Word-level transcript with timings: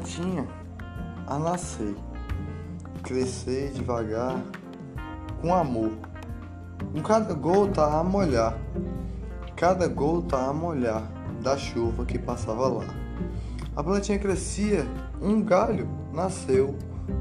plantinha 0.00 0.46
a 1.26 1.38
nascer, 1.38 1.94
crescer 3.02 3.70
devagar, 3.72 4.42
com 5.40 5.54
amor, 5.54 5.92
com 6.92 7.02
cada 7.02 7.34
gota 7.34 7.84
a 7.84 8.02
molhar, 8.02 8.58
cada 9.54 9.86
gota 9.86 10.38
a 10.38 10.52
molhar 10.52 11.02
da 11.42 11.56
chuva 11.56 12.06
que 12.06 12.18
passava 12.18 12.66
lá. 12.68 12.84
A 13.76 13.82
plantinha 13.82 14.18
crescia, 14.18 14.86
um 15.20 15.42
galho 15.42 15.86
nasceu, 16.12 16.74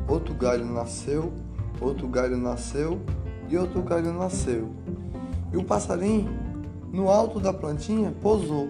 outro 0.07 0.33
galho 0.33 0.65
nasceu, 0.65 1.33
outro 1.81 2.07
galho 2.07 2.37
nasceu 2.37 3.01
e 3.49 3.57
outro 3.57 3.81
galho 3.81 4.13
nasceu. 4.13 4.69
E 5.51 5.57
o 5.57 5.63
passarinho, 5.63 6.29
no 6.91 7.09
alto 7.09 7.39
da 7.39 7.51
plantinha, 7.51 8.13
pousou, 8.21 8.69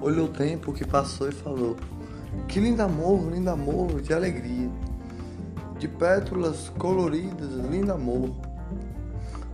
olhou 0.00 0.26
o 0.26 0.32
tempo 0.32 0.72
que 0.72 0.86
passou 0.86 1.28
e 1.28 1.32
falou: 1.32 1.76
Que 2.48 2.60
lindo 2.60 2.82
amor, 2.82 3.30
lindo 3.30 3.50
amor 3.50 4.00
de 4.00 4.14
alegria, 4.14 4.70
de 5.78 5.86
pétalas 5.86 6.70
coloridas, 6.78 7.50
lindo 7.70 7.92
amor, 7.92 8.30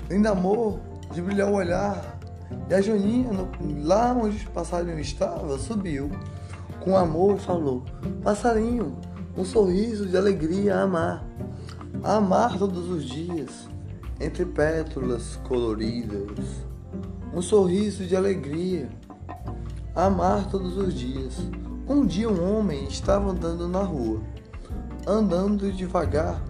lindo 0.08 0.28
amor 0.28 0.78
de 1.12 1.20
brilhar 1.20 1.50
o 1.50 1.56
olhar. 1.56 2.20
E 2.70 2.74
a 2.74 2.80
Joaninha, 2.80 3.30
lá 3.82 4.12
onde 4.12 4.46
o 4.46 4.50
passarinho 4.50 5.00
estava, 5.00 5.58
subiu. 5.58 6.08
Com 6.78 6.96
amor 6.96 7.36
e 7.36 7.40
falou: 7.40 7.82
Passarinho, 8.22 8.96
um 9.36 9.44
sorriso 9.44 10.06
de 10.06 10.16
alegria 10.16 10.76
a 10.76 10.82
amar, 10.82 11.24
a 12.04 12.14
amar 12.14 12.56
todos 12.56 12.88
os 12.88 13.04
dias, 13.04 13.68
entre 14.20 14.44
pétalas 14.44 15.34
coloridas, 15.48 16.64
um 17.34 17.42
sorriso 17.42 18.06
de 18.06 18.14
alegria, 18.14 18.88
a 19.96 20.04
amar 20.04 20.48
todos 20.48 20.76
os 20.76 20.94
dias. 20.94 21.34
Um 21.86 22.06
dia 22.06 22.28
um 22.28 22.58
homem 22.58 22.84
estava 22.84 23.30
andando 23.30 23.68
na 23.68 23.82
rua, 23.82 24.20
andando 25.06 25.70
devagar, 25.70 26.40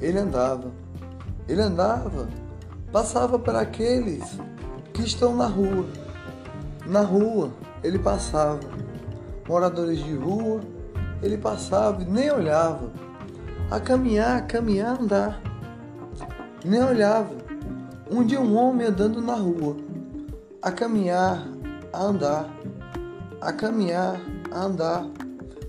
ele 0.00 0.18
andava, 0.18 0.70
ele 1.48 1.62
andava, 1.62 2.28
passava 2.92 3.38
para 3.38 3.60
aqueles 3.60 4.38
que 4.92 5.02
estão 5.02 5.34
na 5.34 5.46
rua, 5.46 5.86
na 6.86 7.00
rua 7.00 7.50
ele 7.82 7.98
passava 7.98 8.60
moradores 9.48 9.98
de 9.98 10.14
rua, 10.14 10.60
ele 11.22 11.38
passava 11.38 12.02
e 12.02 12.04
nem 12.04 12.30
olhava. 12.30 12.90
A 13.70 13.80
caminhar, 13.80 14.36
a 14.36 14.42
caminhar, 14.42 15.00
andar. 15.00 15.40
Nem 16.64 16.82
olhava. 16.82 17.34
Um 18.10 18.24
dia 18.24 18.40
um 18.40 18.56
homem 18.56 18.86
andando 18.86 19.20
na 19.20 19.34
rua, 19.34 19.76
a 20.62 20.70
caminhar, 20.70 21.46
a 21.92 22.02
andar, 22.02 22.48
a 23.40 23.52
caminhar, 23.52 24.20
a 24.56 24.64
andar. 24.64 25.06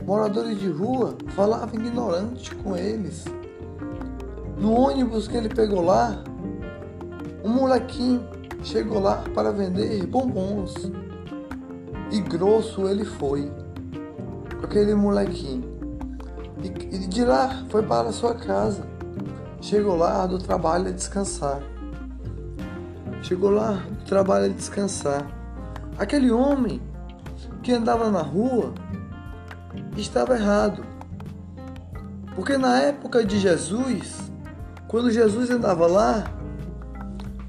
Moradores 0.06 0.58
de 0.60 0.70
rua 0.70 1.16
falavam 1.36 1.76
ignorante 1.76 2.56
com 2.56 2.76
eles. 2.76 3.26
No 4.58 4.72
ônibus 4.72 5.28
que 5.28 5.36
ele 5.36 5.50
pegou 5.50 5.82
lá, 5.82 6.24
um 7.44 7.50
molequinho 7.50 8.26
chegou 8.64 9.00
lá 9.00 9.24
para 9.36 9.52
vender 9.52 10.06
bombons. 10.08 10.74
E 12.10 12.22
grosso 12.22 12.88
ele 12.88 13.04
foi 13.04 13.52
aquele 14.64 14.96
molequinho. 14.96 15.76
E, 16.64 17.08
de 17.08 17.26
lá 17.26 17.66
foi 17.70 17.84
para 17.84 18.12
sua 18.12 18.34
casa. 18.34 18.84
Chegou 19.60 19.98
lá 19.98 20.26
do 20.26 20.40
trabalho 20.40 20.88
a 20.88 20.92
descansar. 20.92 21.62
Chegou 23.22 23.50
lá 23.50 23.74
do 23.74 24.06
trabalho 24.06 24.46
a 24.46 24.50
descansar. 24.50 25.28
Aquele 25.98 26.32
homem 26.32 26.82
que 27.68 27.74
andava 27.74 28.10
na 28.10 28.22
rua 28.22 28.74
estava 29.98 30.38
errado. 30.38 30.86
Porque 32.34 32.58
na 32.58 32.80
época 32.80 33.26
de 33.26 33.38
Jesus, 33.38 34.32
quando 34.88 35.12
Jesus 35.12 35.50
andava 35.50 35.86
lá, 35.86 36.32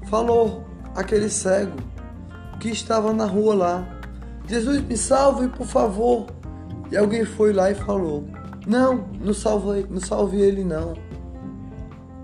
falou 0.09 0.65
aquele 0.93 1.29
cego 1.29 1.77
que 2.59 2.67
estava 2.67 3.13
na 3.13 3.23
rua 3.23 3.55
lá: 3.55 3.87
Jesus 4.45 4.81
me 4.81 4.97
salve, 4.97 5.47
por 5.47 5.65
favor. 5.65 6.27
E 6.91 6.97
alguém 6.97 7.23
foi 7.23 7.53
lá 7.53 7.71
e 7.71 7.75
falou: 7.75 8.27
Não, 8.67 9.07
não 9.21 9.33
salve, 9.33 9.87
não 9.89 10.01
salve 10.01 10.41
ele 10.41 10.65
não. 10.65 10.95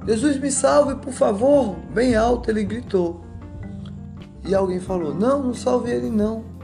Jesus 0.06 0.38
me 0.38 0.52
salve, 0.52 0.96
por 0.96 1.14
favor. 1.14 1.78
Bem 1.94 2.14
alto 2.14 2.52
ele 2.52 2.66
gritou. 2.66 3.22
E 4.44 4.54
alguém 4.54 4.82
falou: 4.82 5.14
Não, 5.14 5.42
não 5.42 5.54
salve 5.54 5.92
ele 5.92 6.10
não. 6.10 6.55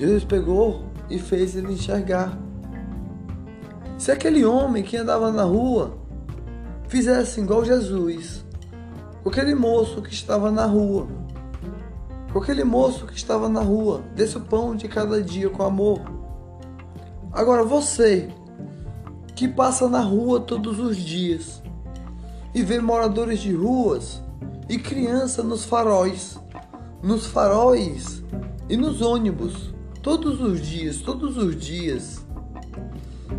Jesus 0.00 0.24
pegou 0.24 0.86
e 1.08 1.20
fez 1.20 1.54
ele 1.54 1.74
enxergar. 1.74 2.36
Se 3.96 4.10
aquele 4.10 4.44
homem 4.44 4.82
que 4.82 4.96
andava 4.96 5.30
na 5.30 5.44
rua 5.44 5.96
fizesse 6.88 7.40
igual 7.40 7.64
Jesus, 7.64 8.44
aquele 9.24 9.54
moço 9.54 10.02
que 10.02 10.12
estava 10.12 10.50
na 10.50 10.66
rua, 10.66 11.06
aquele 12.34 12.64
moço 12.64 13.06
que 13.06 13.14
estava 13.14 13.48
na 13.48 13.60
rua, 13.60 14.00
desse 14.16 14.36
o 14.36 14.40
pão 14.40 14.74
de 14.74 14.88
cada 14.88 15.22
dia 15.22 15.48
com 15.48 15.62
amor 15.62 16.00
Agora 17.32 17.62
você 17.62 18.28
que 19.36 19.46
passa 19.46 19.88
na 19.88 20.00
rua 20.00 20.40
todos 20.40 20.80
os 20.80 20.96
dias 20.96 21.62
e 22.52 22.60
vê 22.62 22.80
moradores 22.80 23.38
de 23.38 23.54
ruas 23.54 24.20
e 24.68 24.76
criança 24.76 25.40
nos 25.40 25.64
faróis, 25.64 26.36
nos 27.00 27.26
faróis 27.26 28.24
e 28.68 28.76
nos 28.76 29.00
ônibus, 29.00 29.72
todos 30.02 30.40
os 30.40 30.60
dias, 30.60 30.98
todos 30.98 31.36
os 31.36 31.56
dias, 31.56 32.24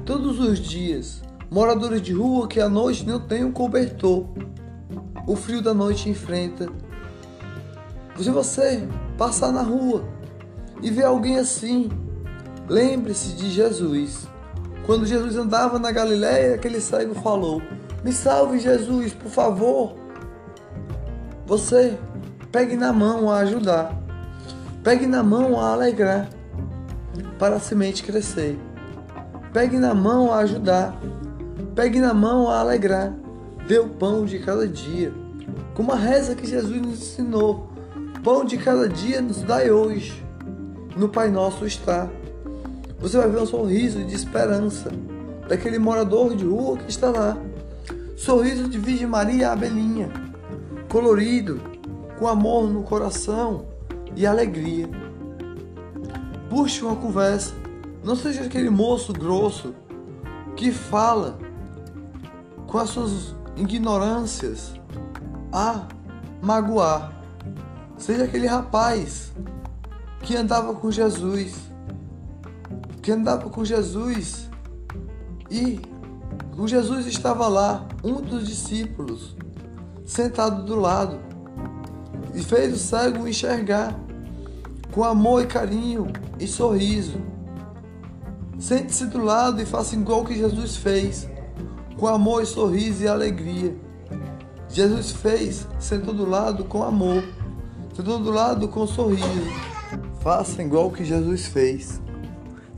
todos 0.06 0.40
os 0.40 0.60
dias, 0.60 1.22
moradores 1.50 2.02
de 2.02 2.14
rua 2.14 2.48
que 2.48 2.60
à 2.60 2.70
noite 2.70 3.06
não 3.06 3.20
tem 3.20 3.44
um 3.44 3.52
cobertor, 3.52 4.26
o 5.28 5.36
frio 5.36 5.62
da 5.62 5.74
noite 5.74 6.10
enfrenta. 6.10 6.70
Se 8.18 8.30
você 8.30 8.88
passar 9.18 9.52
na 9.52 9.64
rua 9.64 10.04
e 10.82 10.92
ver 10.92 11.06
alguém 11.06 11.38
assim, 11.38 11.90
Lembre-se 12.72 13.34
de 13.34 13.50
Jesus. 13.50 14.26
Quando 14.86 15.06
Jesus 15.06 15.36
andava 15.36 15.78
na 15.78 15.92
Galiléia, 15.92 16.56
aquele 16.56 16.80
cego 16.80 17.14
falou: 17.16 17.62
Me 18.02 18.14
salve, 18.14 18.60
Jesus, 18.60 19.14
por 19.14 19.30
favor. 19.30 19.94
Você 21.46 21.98
pegue 22.50 22.78
na 22.78 22.94
mão 22.94 23.30
a 23.30 23.40
ajudar. 23.40 23.94
Pegue 24.82 25.06
na 25.06 25.22
mão 25.22 25.60
a 25.60 25.74
alegrar 25.74 26.30
para 27.42 27.56
a 27.56 27.60
semente 27.60 28.04
crescer. 28.04 28.56
Pegue 29.52 29.78
na 29.78 29.96
mão 29.96 30.32
a 30.32 30.38
ajudar. 30.38 30.96
Pegue 31.74 32.00
na 32.00 32.14
mão 32.14 32.48
a 32.48 32.60
alegrar. 32.60 33.14
Dê 33.68 33.80
o 33.80 33.90
pão 33.90 34.26
de 34.26 34.38
cada 34.38 34.68
dia. 34.68 35.12
Como 35.74 35.92
a 35.92 35.96
reza 35.96 36.36
que 36.36 36.46
Jesus 36.46 36.80
nos 36.80 37.02
ensinou. 37.02 37.68
Pão 38.24 38.46
de 38.46 38.58
cada 38.58 38.88
dia 38.88 39.22
nos 39.22 39.42
dai 39.42 39.72
hoje. 39.72 40.24
No 40.96 41.10
Pai 41.10 41.32
Nosso 41.32 41.66
está 41.66 42.08
você 43.02 43.18
vai 43.18 43.28
ver 43.30 43.42
um 43.42 43.48
sorriso 43.48 44.04
de 44.04 44.14
esperança 44.14 44.92
daquele 45.50 45.80
morador 45.80 46.36
de 46.36 46.46
rua 46.46 46.78
que 46.78 46.88
está 46.88 47.10
lá. 47.10 47.36
Sorriso 48.16 48.70
de 48.70 48.78
Virgem 48.78 49.08
Maria 49.08 49.52
Abelinha, 49.52 50.12
colorido, 50.88 51.60
com 52.20 52.28
amor 52.28 52.70
no 52.70 52.84
coração 52.84 53.66
e 54.16 54.28
alegria. 54.28 54.88
Puxe 56.52 56.84
uma 56.84 56.98
conversa, 56.98 57.56
não 58.04 58.16
seja 58.16 58.44
aquele 58.44 58.70
moço 58.70 59.14
grosso 59.14 59.74
que 60.56 60.72
fala 60.72 61.40
com 62.68 62.78
as 62.78 62.90
suas 62.90 63.34
ignorâncias 63.56 64.74
a 65.54 65.88
magoar. 66.42 67.14
Seja 67.98 68.26
aquele 68.26 68.48
rapaz 68.48 69.32
que 70.22 70.36
andava 70.36 70.74
com 70.74 70.92
Jesus 70.92 71.72
que 73.02 73.12
andava 73.12 73.50
com 73.50 73.66
Jesus 73.66 74.50
e 75.50 75.80
o 76.58 76.68
Jesus 76.68 77.08
estava 77.08 77.48
lá, 77.48 77.88
um 78.04 78.22
dos 78.22 78.48
discípulos, 78.48 79.36
sentado 80.06 80.64
do 80.64 80.76
lado, 80.76 81.20
e 82.36 82.44
fez 82.44 82.74
o 82.74 82.78
cego 82.78 83.28
enxergar 83.28 83.98
com 84.92 85.04
amor 85.04 85.44
e 85.44 85.48
carinho 85.48 86.08
e 86.40 86.48
sorriso. 86.48 87.22
Sente-se 88.60 89.06
do 89.06 89.24
lado 89.24 89.62
e 89.62 89.66
faça 89.66 89.96
igual 89.96 90.24
que 90.24 90.36
Jesus 90.36 90.76
fez, 90.76 91.28
com 91.98 92.08
amor 92.08 92.44
e 92.44 92.46
sorriso 92.46 93.04
e 93.04 93.08
alegria. 93.08 93.76
Jesus 94.70 95.12
fez, 95.12 95.68
sentou 95.80 96.14
do 96.14 96.30
lado 96.30 96.66
com 96.66 96.84
amor, 96.84 97.24
sentou 97.96 98.20
do 98.20 98.32
lado 98.32 98.68
com 98.68 98.86
sorriso. 98.86 99.26
Faça 100.22 100.62
igual 100.62 100.92
que 100.92 101.04
Jesus 101.04 101.48
fez 101.48 102.02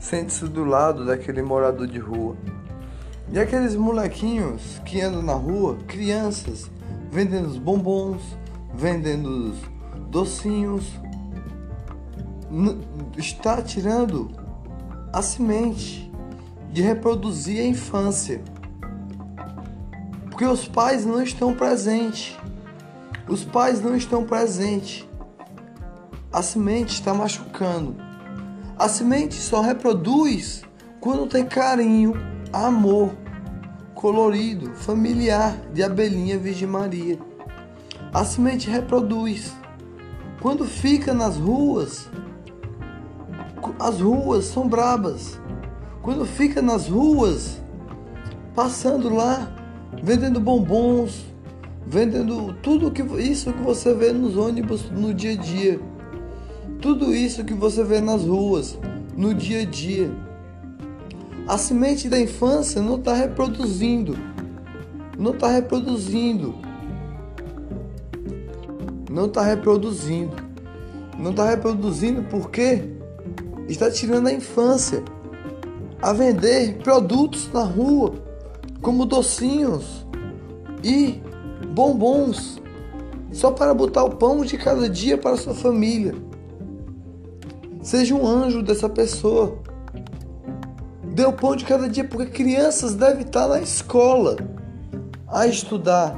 sente-se 0.04 0.46
do 0.46 0.64
lado 0.64 1.06
daquele 1.06 1.40
morador 1.40 1.86
de 1.86 1.98
rua. 1.98 2.36
E 3.32 3.38
aqueles 3.38 3.74
molequinhos 3.74 4.78
que 4.84 5.00
andam 5.00 5.22
na 5.22 5.32
rua, 5.32 5.78
crianças, 5.88 6.70
vendendo 7.10 7.48
os 7.48 7.56
bombons, 7.56 8.20
vendendo 8.74 9.50
os 9.50 9.56
docinhos, 10.10 10.84
está 13.16 13.60
tirando 13.62 14.30
a 15.12 15.22
semente 15.22 16.10
de 16.70 16.82
reproduzir 16.82 17.60
a 17.60 17.66
infância. 17.66 18.42
Porque 20.24 20.44
os 20.44 20.66
pais 20.66 21.06
não 21.06 21.22
estão 21.22 21.54
presentes. 21.54 22.36
Os 23.28 23.44
pais 23.44 23.80
não 23.80 23.96
estão 23.96 24.24
presentes. 24.24 25.08
A 26.32 26.42
semente 26.42 26.94
está 26.94 27.14
machucando. 27.14 27.96
A 28.76 28.88
semente 28.88 29.34
só 29.36 29.60
reproduz 29.60 30.62
quando 31.00 31.28
tem 31.28 31.46
carinho, 31.46 32.14
amor, 32.52 33.12
colorido, 33.94 34.74
familiar 34.74 35.56
de 35.72 35.82
abelhinha 35.82 36.38
Virgem 36.38 36.66
Maria. 36.66 37.18
A 38.12 38.24
semente 38.24 38.68
reproduz. 38.68 39.52
Quando 40.42 40.64
fica 40.64 41.14
nas 41.14 41.36
ruas, 41.36 42.08
as 43.78 44.00
ruas 44.00 44.44
são 44.46 44.68
brabas. 44.68 45.40
Quando 46.02 46.24
fica 46.24 46.60
nas 46.60 46.88
ruas, 46.88 47.60
passando 48.54 49.12
lá, 49.14 49.50
vendendo 50.02 50.38
bombons, 50.38 51.24
vendendo 51.86 52.54
tudo 52.62 52.90
que 52.90 53.02
isso 53.20 53.52
que 53.52 53.62
você 53.62 53.94
vê 53.94 54.12
nos 54.12 54.36
ônibus 54.36 54.90
no 54.90 55.12
dia 55.12 55.32
a 55.32 55.36
dia. 55.36 55.80
Tudo 56.80 57.14
isso 57.14 57.44
que 57.44 57.54
você 57.54 57.82
vê 57.82 58.00
nas 58.00 58.24
ruas, 58.24 58.78
no 59.16 59.34
dia 59.34 59.62
a 59.62 59.64
dia. 59.64 60.10
A 61.46 61.58
semente 61.58 62.08
da 62.08 62.18
infância 62.18 62.80
não 62.80 62.96
está 62.96 63.14
reproduzindo. 63.14 64.16
Não 65.18 65.32
está 65.32 65.48
reproduzindo. 65.48 66.54
Não 69.10 69.26
está 69.26 69.42
reproduzindo. 69.42 70.36
Não 71.18 71.30
está 71.30 71.48
reproduzindo 71.48 72.22
porque 72.24 72.94
está 73.72 73.90
tirando 73.90 74.28
a 74.28 74.32
infância 74.32 75.02
a 76.02 76.12
vender 76.12 76.78
produtos 76.82 77.50
na 77.52 77.64
rua, 77.64 78.14
como 78.82 79.06
docinhos 79.06 80.06
e 80.82 81.20
bombons, 81.68 82.60
só 83.32 83.50
para 83.50 83.72
botar 83.72 84.04
o 84.04 84.10
pão 84.10 84.44
de 84.44 84.58
cada 84.58 84.88
dia 84.88 85.16
para 85.16 85.36
sua 85.36 85.54
família. 85.54 86.14
Seja 87.82 88.14
um 88.14 88.26
anjo 88.26 88.62
dessa 88.62 88.88
pessoa. 88.88 89.58
Dê 91.14 91.24
o 91.24 91.32
pão 91.32 91.54
de 91.54 91.64
cada 91.64 91.88
dia, 91.88 92.04
porque 92.04 92.30
crianças 92.30 92.94
devem 92.94 93.24
estar 93.24 93.46
na 93.48 93.60
escola 93.60 94.36
a 95.28 95.46
estudar, 95.46 96.16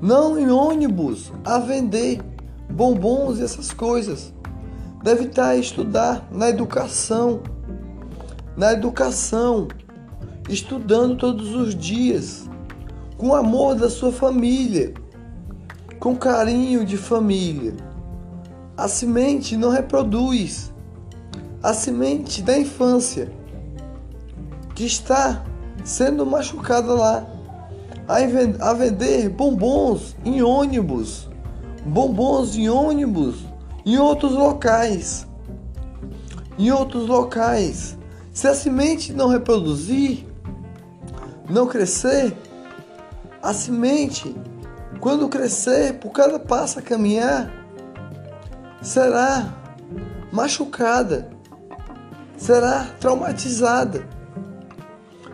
não 0.00 0.38
em 0.38 0.50
ônibus 0.50 1.32
a 1.44 1.58
vender 1.58 2.20
bombons 2.70 3.38
e 3.38 3.42
essas 3.42 3.72
coisas. 3.72 4.32
Deve 5.06 5.26
estar 5.26 5.50
a 5.50 5.56
estudar 5.56 6.26
na 6.32 6.48
educação, 6.48 7.40
na 8.56 8.72
educação, 8.72 9.68
estudando 10.48 11.16
todos 11.16 11.54
os 11.54 11.76
dias, 11.76 12.50
com 13.16 13.32
amor 13.32 13.76
da 13.76 13.88
sua 13.88 14.10
família, 14.10 14.94
com 16.00 16.16
carinho 16.16 16.84
de 16.84 16.96
família. 16.96 17.76
A 18.76 18.88
semente 18.88 19.56
não 19.56 19.70
reproduz. 19.70 20.74
A 21.62 21.72
semente 21.72 22.42
da 22.42 22.58
infância 22.58 23.30
que 24.74 24.84
está 24.84 25.44
sendo 25.84 26.26
machucada 26.26 26.92
lá. 26.92 27.24
A 28.08 28.74
vender 28.74 29.28
bombons 29.28 30.16
em 30.24 30.42
ônibus, 30.42 31.28
bombons 31.84 32.56
em 32.56 32.68
ônibus 32.68 33.45
em 33.86 33.96
outros 33.96 34.32
locais. 34.32 35.26
Em 36.58 36.70
outros 36.70 37.06
locais. 37.06 37.96
Se 38.32 38.46
a 38.46 38.54
semente 38.54 39.14
não 39.14 39.28
reproduzir, 39.28 40.26
não 41.48 41.66
crescer, 41.66 42.36
a 43.42 43.54
semente, 43.54 44.36
quando 45.00 45.28
crescer, 45.28 45.94
por 46.00 46.10
cada 46.10 46.38
passo 46.38 46.78
a 46.78 46.82
caminhar, 46.82 47.50
será 48.82 49.54
machucada 50.32 51.36
será 52.36 52.84
traumatizada 53.00 54.06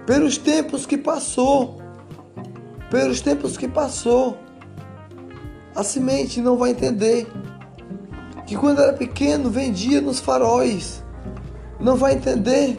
pelos 0.07 0.39
tempos 0.39 0.87
que 0.87 0.97
passou. 0.97 1.81
Pelos 2.91 3.21
tempos 3.21 3.57
que 3.57 3.69
passou. 3.69 4.39
A 5.75 5.83
semente 5.83 6.41
não 6.41 6.57
vai 6.57 6.71
entender 6.71 7.27
que 8.53 8.59
quando 8.59 8.83
era 8.83 8.93
pequeno 8.93 9.49
vendia 9.49 10.03
nos 10.03 10.21
faróis. 10.21 11.03
Não 11.81 11.97
vai 11.97 12.13
entender. 12.13 12.79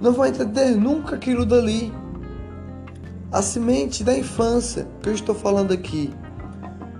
Não 0.00 0.12
vai 0.12 0.28
entender 0.28 0.76
nunca 0.76 1.16
aquilo 1.16 1.44
dali. 1.44 1.92
A 3.32 3.42
semente 3.42 4.04
da 4.04 4.16
infância 4.16 4.86
que 5.02 5.08
eu 5.08 5.14
estou 5.14 5.34
falando 5.34 5.72
aqui. 5.72 6.14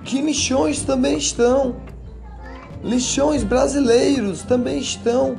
Que 0.03 0.21
lixões 0.21 0.83
também 0.83 1.19
estão. 1.19 1.77
Lixões 2.83 3.45
brasileiros 3.45 4.43
também 4.43 4.81
estão 4.81 5.37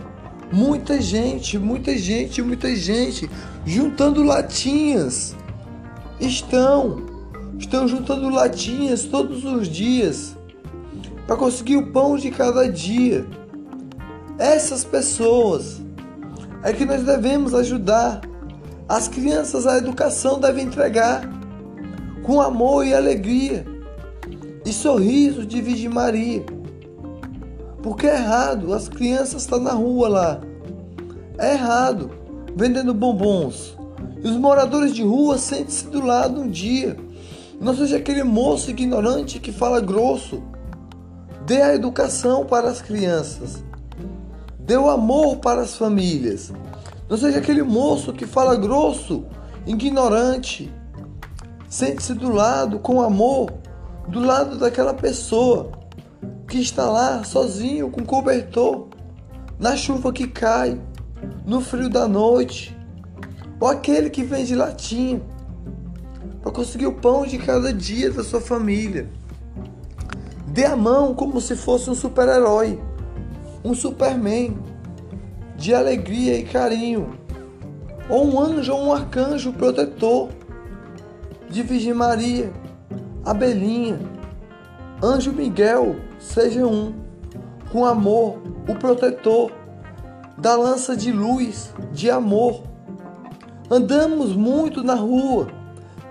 Muita 0.51 0.99
gente, 0.99 1.59
muita 1.59 1.95
gente, 1.95 2.41
muita 2.41 2.73
gente 2.73 3.29
juntando 3.65 4.23
latinhas. 4.23 5.35
Estão, 6.21 7.05
estão 7.59 7.85
juntando 7.85 8.29
latinhas 8.29 9.03
todos 9.03 9.43
os 9.43 9.67
dias 9.67 10.38
para 11.29 11.37
conseguir 11.37 11.77
o 11.77 11.85
pão 11.85 12.17
de 12.17 12.31
cada 12.31 12.67
dia. 12.67 13.23
Essas 14.39 14.83
pessoas 14.83 15.79
é 16.63 16.73
que 16.73 16.83
nós 16.85 17.03
devemos 17.03 17.53
ajudar. 17.53 18.21
As 18.87 19.07
crianças 19.07 19.67
a 19.67 19.77
educação 19.77 20.39
deve 20.39 20.59
entregar 20.59 21.29
com 22.23 22.41
amor 22.41 22.83
e 22.83 22.95
alegria 22.95 23.63
e 24.65 24.73
sorriso 24.73 25.45
de 25.45 25.61
Virgem 25.61 25.89
Maria. 25.89 26.43
Porque 27.83 28.07
é 28.07 28.15
errado, 28.15 28.73
as 28.73 28.89
crianças 28.89 29.43
estão 29.43 29.59
na 29.59 29.73
rua 29.73 30.09
lá. 30.09 30.41
É 31.37 31.53
errado, 31.53 32.09
vendendo 32.55 32.91
bombons. 32.91 33.77
E 34.23 34.27
os 34.27 34.35
moradores 34.35 34.95
de 34.95 35.03
rua 35.03 35.37
sentem-se 35.37 35.85
do 35.89 36.03
lado 36.03 36.41
um 36.41 36.49
dia. 36.49 36.97
Não 37.61 37.75
seja 37.75 37.97
aquele 37.97 38.23
moço 38.23 38.71
ignorante 38.71 39.37
que 39.39 39.51
fala 39.51 39.79
grosso. 39.79 40.41
Dê 41.49 41.63
a 41.63 41.73
educação 41.73 42.45
para 42.45 42.69
as 42.69 42.79
crianças. 42.79 43.63
Dê 44.59 44.77
o 44.77 44.87
amor 44.87 45.37
para 45.37 45.61
as 45.61 45.75
famílias. 45.75 46.53
Não 47.09 47.17
seja 47.17 47.39
aquele 47.39 47.63
moço 47.63 48.13
que 48.13 48.27
fala 48.27 48.55
grosso, 48.55 49.25
ignorante. 49.65 50.71
Sente-se 51.67 52.13
do 52.13 52.31
lado 52.31 52.77
com 52.77 53.01
amor, 53.01 53.51
do 54.07 54.19
lado 54.19 54.59
daquela 54.59 54.93
pessoa 54.93 55.71
que 56.47 56.59
está 56.59 56.87
lá 56.87 57.23
sozinho 57.23 57.89
com 57.89 58.05
cobertor, 58.05 58.87
na 59.57 59.75
chuva 59.75 60.13
que 60.13 60.27
cai, 60.27 60.79
no 61.47 61.61
frio 61.61 61.89
da 61.89 62.07
noite, 62.07 62.77
ou 63.59 63.67
aquele 63.67 64.11
que 64.11 64.21
vende 64.21 64.53
latinha 64.53 65.19
para 66.43 66.51
conseguir 66.51 66.85
o 66.85 66.93
pão 66.93 67.25
de 67.25 67.39
cada 67.39 67.73
dia 67.73 68.11
da 68.11 68.23
sua 68.23 68.39
família. 68.39 69.09
Dê 70.59 70.65
a 70.65 70.75
mão 70.75 71.13
como 71.13 71.39
se 71.39 71.55
fosse 71.55 71.89
um 71.89 71.95
super-herói, 71.95 72.77
um 73.63 73.73
Superman, 73.73 74.57
de 75.55 75.73
alegria 75.73 76.37
e 76.37 76.43
carinho, 76.43 77.17
ou 78.09 78.27
um 78.27 78.37
anjo 78.37 78.73
ou 78.73 78.87
um 78.87 78.91
arcanjo 78.91 79.53
protetor 79.53 80.27
de 81.49 81.63
Virgem 81.63 81.93
Maria, 81.93 82.51
Abelhinha, 83.23 84.01
Anjo 85.01 85.31
Miguel, 85.31 85.95
seja 86.19 86.67
um, 86.67 86.93
com 87.71 87.85
amor, 87.85 88.41
o 88.67 88.75
protetor 88.75 89.53
da 90.37 90.57
lança 90.57 90.93
de 90.93 91.09
luz, 91.09 91.73
de 91.93 92.11
amor. 92.11 92.63
Andamos 93.71 94.35
muito 94.35 94.83
na 94.83 94.95
rua, 94.95 95.47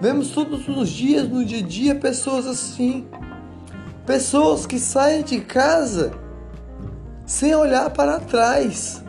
vemos 0.00 0.30
todos 0.30 0.66
os 0.66 0.88
dias, 0.88 1.28
no 1.28 1.44
dia 1.44 1.58
a 1.58 1.62
dia, 1.62 1.94
pessoas 1.94 2.46
assim. 2.46 3.06
Pessoas 4.08 4.66
que 4.66 4.80
saem 4.80 5.22
de 5.22 5.38
casa 5.38 6.12
sem 7.26 7.54
olhar 7.54 7.90
para 7.90 8.18
trás, 8.18 9.04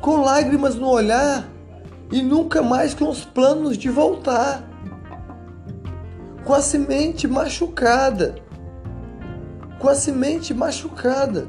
com 0.00 0.22
lágrimas 0.22 0.76
no 0.76 0.88
olhar 0.88 1.48
e 2.12 2.22
nunca 2.22 2.62
mais 2.62 2.94
com 2.94 3.08
os 3.10 3.24
planos 3.24 3.76
de 3.76 3.90
voltar, 3.90 4.62
com 6.44 6.54
a 6.54 6.62
semente 6.62 7.26
machucada 7.26 8.46
com 9.80 9.88
a 9.88 9.94
semente 9.94 10.54
machucada. 10.54 11.48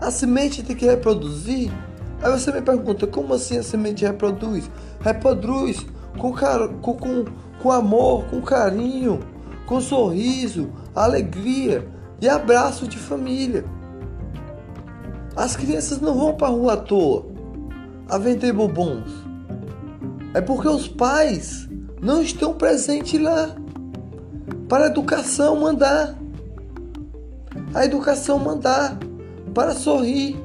A 0.00 0.10
semente 0.10 0.62
tem 0.62 0.76
que 0.76 0.86
reproduzir. 0.86 1.70
Aí 2.22 2.30
você 2.30 2.52
me 2.52 2.60
pergunta, 2.60 3.06
como 3.06 3.34
assim 3.34 3.58
a 3.58 3.62
semente 3.62 4.04
reproduz? 4.04 4.68
Reproduz 5.00 5.86
com, 6.18 6.32
com, 6.32 6.96
com, 6.96 7.24
com 7.62 7.72
amor, 7.72 8.24
com 8.26 8.42
carinho, 8.42 9.20
com 9.66 9.80
sorriso, 9.80 10.70
alegria 10.94 11.86
e 12.20 12.28
abraço 12.28 12.86
de 12.86 12.96
família. 12.96 13.64
As 15.36 15.56
crianças 15.56 16.00
não 16.00 16.14
vão 16.14 16.34
para 16.34 16.48
a 16.48 16.50
rua 16.50 16.74
à 16.74 16.76
toa 16.76 17.26
a 18.08 18.18
vender 18.18 18.52
bombons. 18.52 19.10
É 20.34 20.40
porque 20.40 20.68
os 20.68 20.86
pais 20.88 21.68
não 22.00 22.22
estão 22.22 22.54
presentes 22.54 23.20
lá 23.20 23.54
para 24.68 24.84
a 24.84 24.86
educação 24.88 25.60
mandar. 25.60 26.14
A 27.74 27.84
educação 27.84 28.38
mandar 28.38 28.98
para 29.54 29.74
sorrir, 29.74 30.36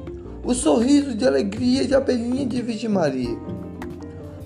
o 0.44 0.54
sorriso 0.54 1.14
de 1.14 1.26
alegria 1.26 1.86
de 1.86 1.94
abelhinha 1.94 2.46
de 2.46 2.62
Virgem 2.62 2.88
Maria. 2.88 3.36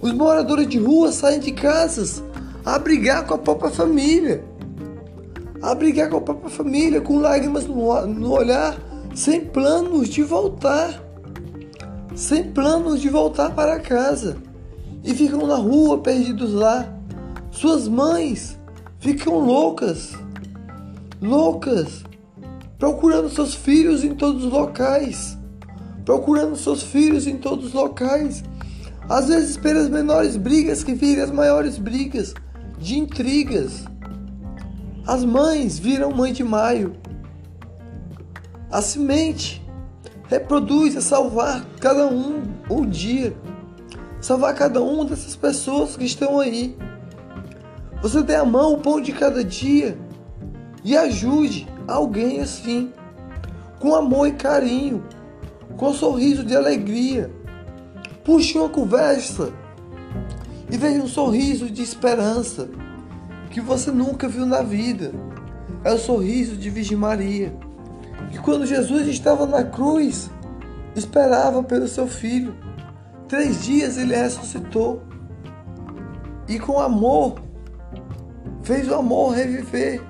Os 0.01 0.13
moradores 0.13 0.69
de 0.69 0.79
rua 0.79 1.13
saem 1.13 1.39
de 1.39 1.53
casas 1.53 2.23
a 2.65 2.79
brigar 2.79 3.25
com 3.27 3.35
a 3.35 3.39
própria 3.39 3.71
família, 3.71 4.45
a 5.63 5.75
brigar 5.75 6.11
com 6.11 6.17
a 6.17 6.21
própria 6.21 6.51
família, 6.51 7.01
com 7.01 7.19
lágrimas 7.19 7.67
no, 7.67 8.07
no 8.07 8.33
olhar, 8.33 8.77
sem 9.15 9.45
planos 9.45 10.09
de 10.09 10.23
voltar, 10.23 11.01
sem 12.15 12.51
planos 12.51 13.01
de 13.01 13.09
voltar 13.09 13.55
para 13.55 13.79
casa, 13.79 14.37
e 15.05 15.15
ficam 15.15 15.47
na 15.47 15.57
rua 15.57 15.99
perdidos 15.99 16.53
lá. 16.53 16.89
Suas 17.51 17.87
mães 17.87 18.59
ficam 18.99 19.39
loucas, 19.39 20.13
loucas, 21.21 22.03
procurando 22.79 23.29
seus 23.29 23.55
filhos 23.55 24.03
em 24.03 24.15
todos 24.15 24.45
os 24.45 24.53
locais, 24.53 25.39
procurando 26.05 26.57
seus 26.57 26.83
filhos 26.83 27.27
em 27.27 27.37
todos 27.37 27.67
os 27.67 27.73
locais. 27.73 28.43
Às 29.09 29.29
vezes 29.29 29.57
pelas 29.57 29.89
menores 29.89 30.37
brigas 30.37 30.83
que 30.83 30.95
viram 30.95 31.25
as 31.25 31.31
maiores 31.31 31.79
brigas, 31.79 32.35
de 32.79 32.99
intrigas. 32.99 33.85
As 35.07 35.25
mães 35.25 35.81
viram 35.81 36.13
mãe 36.13 36.33
de 36.33 36.45
maio. 36.45 36.95
A 38.71 38.81
semente 38.81 39.61
reproduz 40.29 40.97
a 40.97 41.01
salvar 41.01 41.65
cada 41.81 42.07
um 42.07 42.43
um 42.71 42.87
dia. 42.89 43.37
Salvar 44.21 44.55
cada 44.55 44.81
uma 44.81 45.05
dessas 45.05 45.35
pessoas 45.35 45.97
que 45.97 46.05
estão 46.05 46.39
aí. 46.39 46.77
Você 48.01 48.23
dê 48.23 48.37
a 48.37 48.45
mão 48.45 48.75
o 48.75 48.79
pão 48.79 49.01
de 49.01 49.13
cada 49.13 49.45
dia 49.45 49.99
e 50.85 50.97
ajude 50.97 51.67
alguém 51.89 52.41
assim, 52.41 52.93
com 53.81 53.97
amor 53.97 54.29
e 54.29 54.33
carinho, 54.33 55.05
com 55.77 55.91
um 55.91 55.95
sorriso 55.95 56.45
de 56.45 56.55
alegria. 56.55 57.29
Puxe 58.25 58.57
uma 58.57 58.69
conversa 58.69 59.53
e 60.71 60.77
veja 60.77 61.03
um 61.03 61.09
sorriso 61.09 61.69
de 61.69 61.83
esperança 61.83 62.69
que 63.53 63.61
você 63.61 63.91
nunca 63.91 64.27
viu 64.27 64.47
na 64.47 64.63
vida. 64.63 65.13
É 65.85 65.93
o 65.93 65.99
sorriso 65.99 66.57
de 66.57 66.71
Virgem 66.71 66.97
Maria, 66.97 67.55
que 68.31 68.39
quando 68.39 68.67
Jesus 68.67 69.07
estava 69.07 69.47
na 69.47 69.63
cruz, 69.63 70.31
esperava 70.97 71.63
pelo 71.63 71.87
seu 71.87 72.09
filho. 72.09 72.57
Três 73.29 73.63
dias 73.63 73.97
ele 73.97 74.17
ressuscitou 74.17 75.03
e 76.49 76.59
com 76.59 76.81
amor 76.81 77.41
fez 78.63 78.89
o 78.89 78.95
amor 78.95 79.35
reviver 79.35 80.03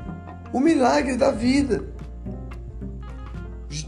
o 0.52 0.60
milagre 0.60 1.16
da 1.16 1.30
vida. 1.30 1.84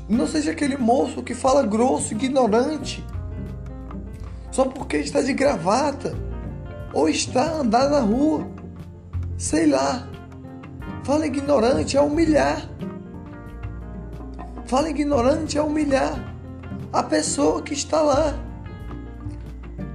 Não 0.09 0.27
seja 0.27 0.53
aquele 0.53 0.77
moço 0.77 1.23
que 1.23 1.35
fala 1.35 1.63
grosso, 1.63 2.15
ignorante, 2.15 3.05
só 4.51 4.65
porque 4.65 4.97
está 4.97 5.21
de 5.21 5.33
gravata 5.33 6.17
ou 6.93 7.09
está 7.09 7.43
a 7.43 7.61
andar 7.61 7.91
na 7.91 8.01
rua. 8.01 8.54
Sei 9.37 9.67
lá. 9.67 10.09
Fala 11.05 11.27
ignorante 11.27 11.97
é 11.97 12.01
humilhar. 12.01 12.69
Fala 14.67 14.89
ignorante 14.89 15.59
é 15.59 15.63
humilhar 15.63 16.35
a 16.93 17.03
pessoa 17.03 17.61
que 17.61 17.75
está 17.75 18.01
lá. 18.01 18.35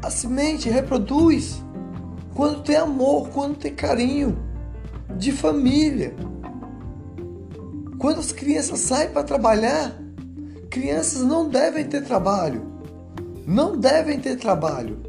A 0.04 0.10
semente 0.10 0.70
reproduz 0.70 1.64
quando 2.36 2.62
tem 2.64 2.76
amor, 2.76 3.30
quando 3.30 3.58
tem 3.58 3.74
carinho 3.74 4.38
de 5.18 5.32
família. 5.32 6.14
Quando 7.98 8.20
as 8.20 8.32
crianças 8.32 8.80
saem 8.80 9.10
para 9.10 9.24
trabalhar, 9.24 9.98
crianças 10.70 11.22
não 11.22 11.50
devem 11.50 11.86
ter 11.86 12.04
trabalho. 12.04 12.66
Não 13.46 13.78
devem 13.78 14.20
ter 14.20 14.38
trabalho. 14.38 15.00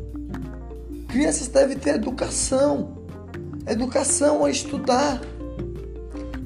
Crianças 1.08 1.48
devem 1.48 1.76
ter 1.76 1.96
educação. 1.96 2.99
Educação 3.66 4.44
a 4.44 4.50
estudar. 4.50 5.20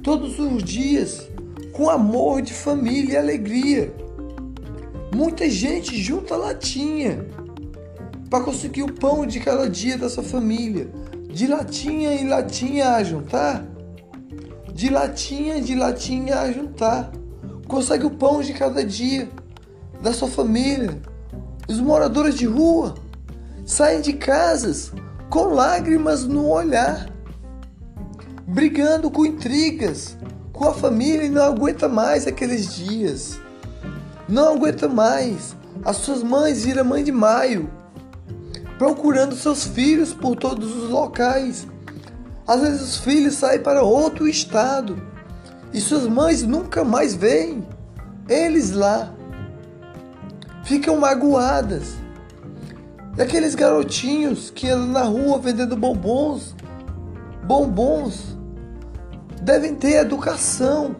Todos 0.02 0.38
os 0.38 0.62
dias, 0.62 1.28
com 1.72 1.88
amor 1.88 2.42
de 2.42 2.52
família 2.52 3.14
e 3.14 3.16
alegria. 3.16 3.94
Muita 5.14 5.48
gente 5.48 5.96
junta 6.00 6.36
latinha 6.36 7.26
para 8.28 8.44
conseguir 8.44 8.82
o 8.82 8.92
pão 8.92 9.26
de 9.26 9.40
cada 9.40 9.68
dia 9.68 9.96
da 9.96 10.08
sua 10.08 10.22
família. 10.22 10.88
De 11.30 11.46
latinha 11.46 12.14
em 12.14 12.28
latinha 12.28 12.90
a 12.94 13.02
juntar 13.04 13.74
de 14.74 14.90
latinha 14.90 15.62
de 15.62 15.76
latinha 15.76 16.40
a 16.40 16.52
juntar. 16.52 17.12
Consegue 17.68 18.04
o 18.04 18.10
pão 18.10 18.42
de 18.42 18.52
cada 18.52 18.84
dia 18.84 19.28
da 20.02 20.12
sua 20.12 20.28
família. 20.28 21.00
Os 21.68 21.80
moradores 21.80 22.34
de 22.34 22.44
rua 22.44 22.96
saem 23.64 24.00
de 24.00 24.14
casas 24.14 24.92
com 25.28 25.54
lágrimas 25.54 26.24
no 26.24 26.48
olhar, 26.48 27.08
brigando 28.46 29.10
com 29.10 29.26
intrigas 29.26 30.16
com 30.52 30.68
a 30.68 30.74
família 30.74 31.24
e 31.24 31.30
não 31.30 31.44
aguenta 31.44 31.88
mais 31.88 32.26
aqueles 32.26 32.74
dias. 32.74 33.40
Não 34.28 34.54
aguenta 34.54 34.88
mais. 34.88 35.56
As 35.84 35.96
suas 35.96 36.22
mães 36.22 36.64
viram 36.64 36.84
mãe 36.84 37.02
de 37.02 37.10
maio, 37.10 37.68
procurando 38.78 39.34
seus 39.34 39.64
filhos 39.64 40.14
por 40.14 40.36
todos 40.36 40.74
os 40.76 40.90
locais 40.90 41.66
às 42.46 42.60
vezes 42.60 42.82
os 42.82 42.98
filhos 42.98 43.34
saem 43.34 43.60
para 43.60 43.82
outro 43.82 44.28
estado 44.28 45.02
e 45.72 45.80
suas 45.80 46.06
mães 46.06 46.42
nunca 46.42 46.84
mais 46.84 47.14
veem 47.14 47.66
eles 48.28 48.70
lá. 48.70 49.14
Ficam 50.64 50.98
magoadas. 50.98 51.94
E 53.16 53.22
aqueles 53.22 53.54
garotinhos 53.54 54.50
que 54.50 54.68
andam 54.68 54.88
na 54.88 55.02
rua 55.02 55.38
vendendo 55.38 55.76
bombons, 55.76 56.54
bombons, 57.44 58.36
devem 59.40 59.74
ter 59.74 59.96
educação. 59.96 60.96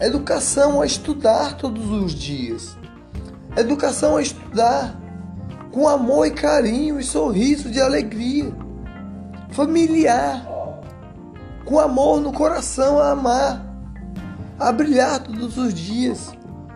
Educação 0.00 0.80
a 0.80 0.86
estudar 0.86 1.56
todos 1.56 1.90
os 1.90 2.12
dias. 2.12 2.76
Educação 3.56 4.16
a 4.16 4.22
estudar 4.22 5.00
com 5.72 5.88
amor 5.88 6.26
e 6.26 6.30
carinho 6.30 7.00
e 7.00 7.02
sorriso 7.02 7.70
de 7.70 7.80
alegria. 7.80 8.52
Familiar 9.50 10.54
com 11.64 11.80
amor 11.80 12.20
no 12.20 12.32
coração 12.32 12.98
a 12.98 13.10
amar, 13.10 13.64
a 14.58 14.70
brilhar 14.70 15.22
todos 15.22 15.56
os 15.56 15.72
dias, 15.72 16.30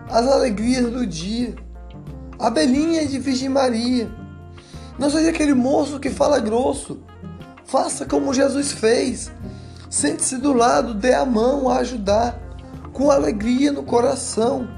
as 0.09 0.27
alegrias 0.27 0.91
do 0.91 1.07
dia. 1.07 1.55
Abelhinha 2.39 3.07
de 3.07 3.19
Virgem 3.19 3.49
Maria, 3.49 4.09
não 4.99 5.09
seja 5.09 5.31
aquele 5.31 5.55
moço 5.55 6.01
que 6.01 6.11
fala 6.11 6.41
grosso. 6.41 6.99
Faça 7.65 8.05
como 8.05 8.35
Jesus 8.35 8.73
fez. 8.73 9.31
Sente-se 9.89 10.39
do 10.39 10.53
lado, 10.53 10.93
dê 10.93 11.15
a 11.15 11.25
mão 11.25 11.69
a 11.69 11.79
ajudar, 11.79 12.39
com 12.93 13.11
alegria 13.11 13.73
no 13.73 13.83
coração. 13.83 14.69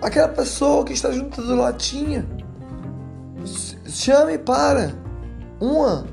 Aquela 0.00 0.28
pessoa 0.28 0.84
que 0.84 0.92
está 0.92 1.10
junto 1.12 1.42
do 1.42 1.56
latinha, 1.56 2.26
chame 3.86 4.38
para 4.38 4.94
uma 5.60 6.06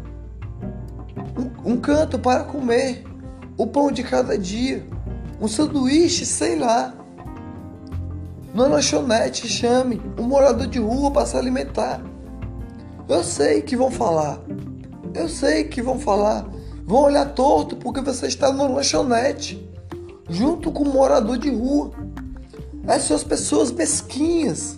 um, 1.38 1.74
um 1.74 1.78
canto 1.78 2.20
para 2.20 2.44
comer, 2.44 3.04
o 3.58 3.66
pão 3.66 3.92
de 3.92 4.04
cada 4.04 4.38
dia, 4.38 4.86
um 5.40 5.48
sanduíche, 5.48 6.26
sei 6.26 6.58
lá. 6.58 6.94
Na 8.54 8.68
lanchonete, 8.68 9.48
chame 9.48 10.02
um 10.18 10.24
morador 10.24 10.68
de 10.68 10.80
rua 10.80 11.10
para 11.12 11.26
se 11.26 11.36
alimentar. 11.36 12.02
Eu 13.08 13.24
sei 13.24 13.62
que 13.62 13.76
vão 13.76 13.92
falar. 13.92 14.42
Eu 15.14 15.28
sei 15.28 15.66
que 15.66 15.82
vão 15.82 16.00
falar. 16.00 16.50
Vão 16.86 17.04
olhar 17.04 17.34
torto 17.34 17.76
porque 17.76 18.02
você 18.02 18.28
está 18.28 18.52
no 18.52 18.74
lanchonete, 18.74 19.70
junto 20.30 20.72
com 20.72 20.84
um 20.84 20.92
morador 20.92 21.38
de 21.38 21.50
rua. 21.50 21.92
Essas 22.86 23.24
pessoas 23.24 23.72
mesquinhas, 23.72 24.78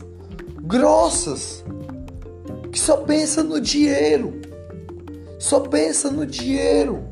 grossas, 0.61 1.63
que 2.71 2.79
só 2.79 2.97
pensam 2.97 3.43
no 3.43 3.59
dinheiro, 3.59 4.41
só 5.39 5.59
pensa 5.61 6.11
no 6.11 6.25
dinheiro. 6.25 7.03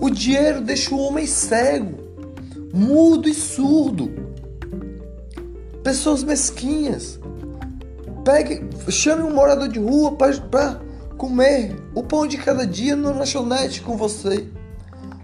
O 0.00 0.10
dinheiro 0.10 0.60
deixa 0.60 0.94
o 0.94 0.98
homem 0.98 1.26
cego, 1.26 1.98
mudo 2.72 3.28
e 3.28 3.34
surdo. 3.34 4.10
Pessoas 5.82 6.22
mesquinhas. 6.22 7.17
Pegue, 8.28 8.62
chame 8.90 9.22
um 9.22 9.32
morador 9.32 9.68
de 9.68 9.78
rua 9.78 10.12
para 10.12 10.78
comer 11.16 11.74
o 11.94 12.02
pão 12.02 12.26
de 12.26 12.36
cada 12.36 12.66
dia 12.66 12.94
no 12.94 13.16
lanchonete 13.16 13.80
com 13.80 13.96
você. 13.96 14.46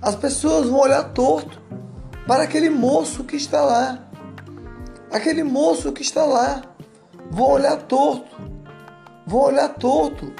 As 0.00 0.14
pessoas 0.14 0.70
vão 0.70 0.80
olhar 0.80 1.12
torto 1.12 1.60
para 2.26 2.44
aquele 2.44 2.70
moço 2.70 3.22
que 3.22 3.36
está 3.36 3.60
lá. 3.60 4.08
Aquele 5.12 5.44
moço 5.44 5.92
que 5.92 6.00
está 6.00 6.24
lá. 6.24 6.62
Vão 7.30 7.50
olhar 7.50 7.76
torto. 7.82 8.40
Vão 9.26 9.40
olhar 9.42 9.68
torto 9.68 10.32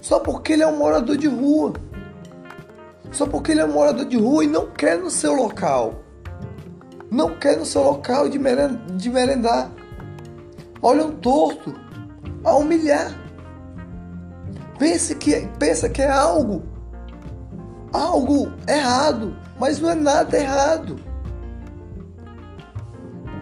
Só 0.00 0.18
porque 0.18 0.54
ele 0.54 0.62
é 0.62 0.66
um 0.66 0.78
morador 0.78 1.18
de 1.18 1.26
rua. 1.26 1.74
Só 3.12 3.26
porque 3.26 3.52
ele 3.52 3.60
é 3.60 3.66
um 3.66 3.72
morador 3.72 4.06
de 4.06 4.16
rua 4.16 4.42
e 4.42 4.46
não 4.46 4.70
quer 4.70 4.96
no 4.98 5.10
seu 5.10 5.34
local. 5.34 6.02
Não 7.10 7.38
quer 7.38 7.58
no 7.58 7.66
seu 7.66 7.82
local 7.82 8.26
de 8.26 8.38
merendar. 8.38 9.70
Olham 10.80 11.10
torto 11.10 11.84
a 12.46 12.54
humilhar. 12.54 13.12
Pensa 14.78 15.14
que, 15.14 15.48
pensa 15.58 15.88
que 15.88 16.00
é 16.00 16.10
algo, 16.10 16.62
algo 17.92 18.52
errado, 18.68 19.36
mas 19.58 19.80
não 19.80 19.90
é 19.90 19.94
nada 19.94 20.38
errado. 20.38 20.96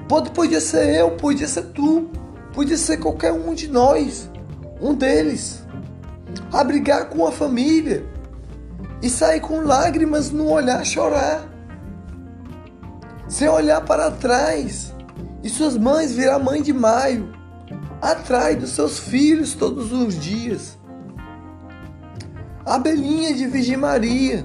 Pode, 0.09 0.31
podia 0.31 0.61
ser 0.61 0.95
eu, 0.95 1.13
podia 1.13 1.47
ser 1.47 1.65
tu, 1.73 2.09
podia 2.53 2.77
ser 2.77 2.97
qualquer 2.99 3.33
um 3.33 3.55
de 3.55 3.69
nós, 3.69 4.31
um 4.81 4.95
deles. 4.95 5.63
A 6.53 6.65
brigar 6.65 7.09
com 7.11 7.27
a 7.27 7.33
família 7.33 8.07
e 9.03 9.11
sair 9.11 9.41
com 9.41 9.61
lágrimas 9.61 10.31
no 10.31 10.51
olhar 10.51 10.85
chorar. 10.85 11.49
Sem 13.29 13.49
olhar 13.49 13.81
para 13.81 14.11
trás 14.11 14.95
e 15.43 15.49
suas 15.49 15.77
mães 15.77 16.13
virar 16.13 16.39
mãe 16.39 16.63
de 16.63 16.73
maio, 16.73 17.34
atrás 18.11 18.59
dos 18.59 18.71
seus 18.71 18.99
filhos 18.99 19.55
todos 19.55 19.93
os 19.93 20.19
dias 20.19 20.79
abelhinha 22.65 23.35
de 23.35 23.47
Virgem 23.47 23.77
Maria, 23.77 24.45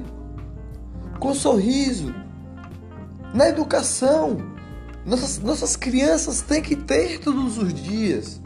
com 1.20 1.34
sorriso. 1.34 2.13
Na 3.34 3.48
educação, 3.48 4.38
nossas, 5.06 5.39
nossas 5.39 5.75
crianças 5.75 6.42
têm 6.42 6.62
que 6.62 6.75
ter 6.75 7.20
todos 7.20 7.58
os 7.58 7.74
dias, 7.74 8.42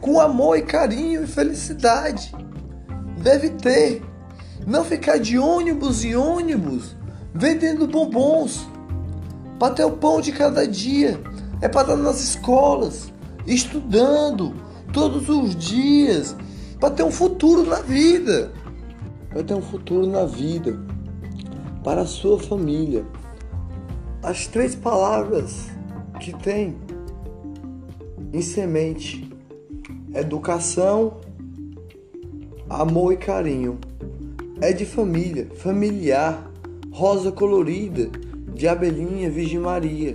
com 0.00 0.20
amor 0.20 0.58
e 0.58 0.62
carinho 0.62 1.24
e 1.24 1.26
felicidade. 1.26 2.32
Deve 3.20 3.50
ter, 3.50 4.02
não 4.66 4.84
ficar 4.84 5.18
de 5.18 5.38
ônibus 5.38 6.04
em 6.04 6.14
ônibus 6.14 6.96
vendendo 7.34 7.86
bombons. 7.86 8.68
Para 9.58 9.74
ter 9.74 9.84
o 9.84 9.92
pão 9.92 10.20
de 10.20 10.32
cada 10.32 10.66
dia, 10.66 11.20
é 11.60 11.68
para 11.68 11.82
estar 11.82 11.96
nas 11.96 12.20
escolas, 12.20 13.12
estudando 13.46 14.54
todos 14.92 15.28
os 15.28 15.54
dias, 15.56 16.36
para 16.78 16.90
ter 16.90 17.02
um 17.02 17.10
futuro 17.10 17.64
na 17.66 17.80
vida 17.80 18.52
vai 19.32 19.44
ter 19.44 19.54
um 19.54 19.62
futuro 19.62 20.06
na 20.06 20.24
vida, 20.24 20.78
para 21.84 22.02
a 22.02 22.06
sua 22.06 22.38
família. 22.38 23.04
As 24.22 24.46
três 24.46 24.74
palavras 24.74 25.68
que 26.20 26.32
tem 26.42 26.76
em 28.32 28.42
semente: 28.42 29.30
educação, 30.14 31.18
amor 32.68 33.12
e 33.12 33.16
carinho. 33.16 33.78
É 34.60 34.74
de 34.74 34.84
família, 34.84 35.48
familiar, 35.54 36.50
rosa 36.92 37.32
colorida, 37.32 38.10
de 38.54 38.68
abelhinha, 38.68 39.30
Virgem 39.30 39.58
Maria. 39.58 40.14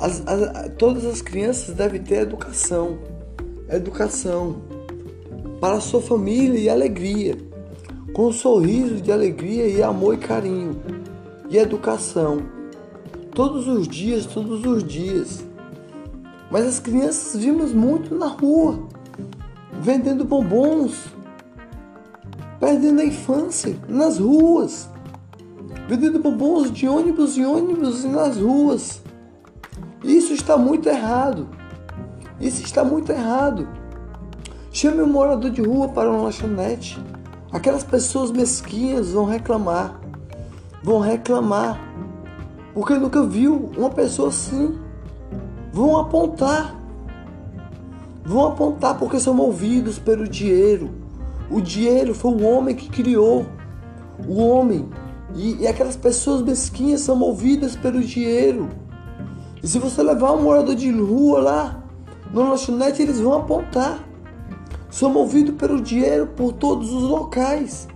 As, 0.00 0.22
as, 0.26 0.72
todas 0.78 1.04
as 1.04 1.20
crianças 1.20 1.74
devem 1.74 2.02
ter 2.02 2.22
educação, 2.22 2.98
educação 3.68 4.62
para 5.60 5.74
a 5.74 5.80
sua 5.80 6.00
família 6.00 6.58
e 6.58 6.68
alegria 6.70 7.36
com 8.12 8.28
um 8.28 8.32
sorriso 8.32 9.00
de 9.00 9.12
alegria 9.12 9.66
e 9.66 9.82
amor 9.82 10.14
e 10.14 10.18
carinho 10.18 10.80
e 11.48 11.56
educação. 11.56 12.42
Todos 13.34 13.68
os 13.68 13.86
dias, 13.86 14.26
todos 14.26 14.64
os 14.64 14.82
dias. 14.82 15.44
Mas 16.50 16.66
as 16.66 16.80
crianças 16.80 17.40
vimos 17.40 17.72
muito 17.72 18.14
na 18.14 18.26
rua, 18.26 18.88
vendendo 19.80 20.24
bombons, 20.24 21.04
perdendo 22.58 23.00
a 23.00 23.04
infância 23.04 23.76
nas 23.88 24.18
ruas, 24.18 24.88
vendendo 25.88 26.18
bombons 26.18 26.72
de 26.72 26.88
ônibus 26.88 27.38
em 27.38 27.44
ônibus 27.44 28.04
e 28.04 28.08
nas 28.08 28.36
ruas. 28.36 29.00
Isso 30.10 30.32
está 30.32 30.56
muito 30.56 30.88
errado. 30.88 31.46
Isso 32.40 32.64
está 32.64 32.82
muito 32.82 33.12
errado. 33.12 33.68
Chame 34.72 35.02
um 35.02 35.06
morador 35.06 35.50
de 35.50 35.62
rua 35.62 35.88
para 35.88 36.10
uma 36.10 36.22
lanchonete. 36.22 36.98
Aquelas 37.52 37.84
pessoas 37.84 38.32
mesquinhas 38.32 39.12
vão 39.12 39.24
reclamar, 39.24 40.00
vão 40.82 40.98
reclamar, 40.98 41.80
porque 42.74 42.94
nunca 42.94 43.24
viu 43.24 43.70
uma 43.76 43.90
pessoa 43.90 44.30
assim. 44.30 44.76
Vão 45.72 45.96
apontar, 45.96 46.74
vão 48.24 48.48
apontar 48.48 48.98
porque 48.98 49.20
são 49.20 49.32
movidos 49.32 50.00
pelo 50.00 50.26
dinheiro. 50.26 50.90
O 51.48 51.60
dinheiro 51.60 52.16
foi 52.16 52.32
o 52.32 52.42
homem 52.42 52.74
que 52.74 52.88
criou, 52.88 53.46
o 54.26 54.42
homem. 54.42 54.88
E, 55.36 55.62
e 55.62 55.68
aquelas 55.68 55.96
pessoas 55.96 56.42
mesquinhas 56.42 57.02
são 57.02 57.14
movidas 57.14 57.76
pelo 57.76 58.00
dinheiro. 58.00 58.68
E 59.62 59.68
se 59.68 59.78
você 59.78 60.02
levar 60.02 60.32
um 60.32 60.42
morador 60.42 60.74
de 60.74 60.90
rua 60.90 61.40
lá 61.40 61.84
no 62.32 62.48
lanchonete, 62.48 63.02
eles 63.02 63.20
vão 63.20 63.34
apontar. 63.34 64.04
Sou 64.88 65.10
movido 65.10 65.52
pelo 65.52 65.80
dinheiro 65.80 66.28
por 66.28 66.52
todos 66.52 66.92
os 66.92 67.02
locais. 67.02 67.86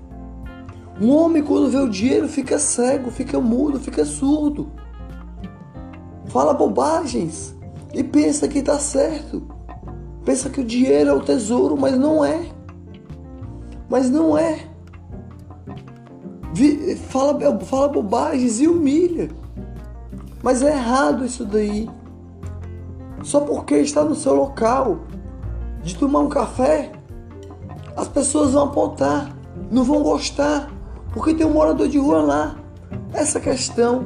Um 1.01 1.11
homem, 1.11 1.43
quando 1.43 1.71
vê 1.71 1.79
o 1.79 1.89
dinheiro, 1.89 2.29
fica 2.29 2.59
cego, 2.59 3.11
fica 3.11 3.41
mudo, 3.41 3.81
fica 3.81 4.05
surdo. 4.05 4.71
Fala 6.27 6.55
bobagens 6.55 7.55
e 7.93 8.03
pensa 8.05 8.47
que 8.47 8.59
está 8.59 8.79
certo. 8.79 9.43
Pensa 10.25 10.49
que 10.49 10.61
o 10.61 10.65
dinheiro 10.65 11.11
é 11.11 11.13
o 11.13 11.21
tesouro, 11.21 11.77
mas 11.77 11.99
não 11.99 12.25
é. 12.25 12.47
Mas 13.89 14.09
não 14.11 14.37
é. 14.39 14.69
Fala, 17.09 17.59
fala 17.61 17.89
bobagens 17.89 18.61
e 18.61 18.69
humilha. 18.69 19.29
Mas 20.45 20.61
é 20.61 20.73
errado 20.73 21.25
isso 21.25 21.43
daí. 21.43 21.89
Só 23.23 23.41
porque 23.41 23.77
está 23.77 24.05
no 24.05 24.15
seu 24.15 24.35
local 24.35 24.99
de 25.83 25.97
tomar 25.97 26.21
um 26.21 26.29
café, 26.29 26.93
as 27.97 28.07
pessoas 28.09 28.53
vão 28.53 28.65
apontar, 28.65 29.35
não 29.71 29.83
vão 29.83 30.03
gostar, 30.03 30.71
porque 31.15 31.33
tem 31.33 31.47
um 31.47 31.55
morador 31.55 31.89
de 31.89 31.97
rua 31.97 32.21
lá. 32.21 32.57
Essa 33.15 33.41
questão 33.41 34.05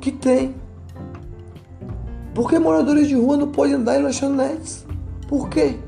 que 0.00 0.10
tem. 0.10 0.56
Por 2.34 2.50
que 2.50 2.58
moradores 2.58 3.06
de 3.06 3.14
rua 3.14 3.36
não 3.36 3.46
podem 3.46 3.74
andar 3.74 4.00
em 4.00 4.02
lanchonetes? 4.02 4.84
Por 5.28 5.48
quê? 5.48 5.78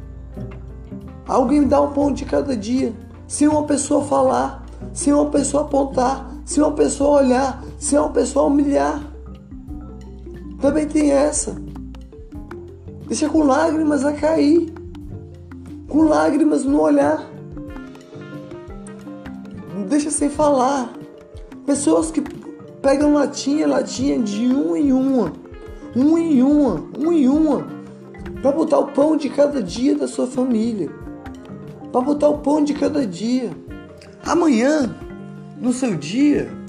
Alguém 1.27 1.67
dá 1.67 1.81
um 1.81 1.93
pão 1.93 2.13
de 2.13 2.25
cada 2.25 2.57
dia, 2.57 2.93
sem 3.27 3.49
uma 3.49 3.65
pessoa 3.65 4.05
falar, 4.05 4.65
sem 4.93 5.13
uma 5.13 5.27
pessoa 5.27 5.65
apontar, 5.65 6.31
sem 6.45 6.63
uma 6.63 6.73
pessoa 6.73 7.21
olhar, 7.23 7.65
sem 7.83 7.99
uma 7.99 8.11
pessoa 8.11 8.47
humilhar. 8.47 9.03
Também 10.61 10.87
tem 10.87 11.11
essa. 11.11 11.61
Deixa 13.09 13.29
com 13.29 13.43
lágrimas 13.43 14.05
a 14.05 14.13
cair. 14.13 14.73
Com 15.89 16.05
lágrimas 16.05 16.65
no 16.65 16.81
olhar. 16.81 17.29
Deixa 19.89 20.13
sem 20.13 20.31
falar. 20.31 20.93
Pessoas 21.67 22.13
que 22.13 22.23
pegam 22.81 23.15
latinha, 23.15 23.67
latinha 23.67 24.17
de 24.21 24.47
um 24.47 24.77
em 24.77 24.93
uma. 24.93 25.33
Um 25.97 26.17
em 26.17 26.41
uma, 26.41 26.85
um 26.97 27.11
em 27.11 27.29
uma. 27.29 27.67
Para 28.41 28.53
botar 28.53 28.79
o 28.79 28.93
pão 28.93 29.17
de 29.17 29.29
cada 29.29 29.61
dia 29.61 29.97
da 29.97 30.07
sua 30.07 30.29
família. 30.29 30.89
Para 31.91 32.01
botar 32.01 32.29
o 32.29 32.39
pão 32.39 32.63
de 32.63 32.75
cada 32.75 33.05
dia. 33.05 33.51
Amanhã, 34.25 34.95
no 35.61 35.73
seu 35.73 35.97
dia, 35.97 36.62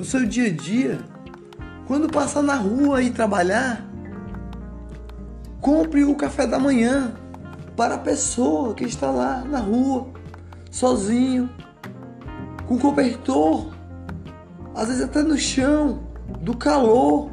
no 0.00 0.06
seu 0.06 0.24
dia 0.24 0.46
a 0.46 0.50
dia, 0.50 0.98
quando 1.86 2.08
passar 2.08 2.42
na 2.42 2.54
rua 2.54 3.02
e 3.02 3.10
trabalhar, 3.10 3.86
Compre 5.60 6.04
o 6.04 6.14
café 6.14 6.46
da 6.46 6.58
manhã 6.58 7.12
para 7.76 7.96
a 7.96 7.98
pessoa 7.98 8.72
que 8.72 8.84
está 8.84 9.10
lá 9.10 9.44
na 9.44 9.58
rua, 9.58 10.08
sozinho, 10.70 11.50
com 12.66 12.78
cobertor, 12.78 13.70
às 14.74 14.88
vezes 14.88 15.02
até 15.02 15.22
no 15.22 15.36
chão, 15.36 16.00
do 16.40 16.56
calor. 16.56 17.30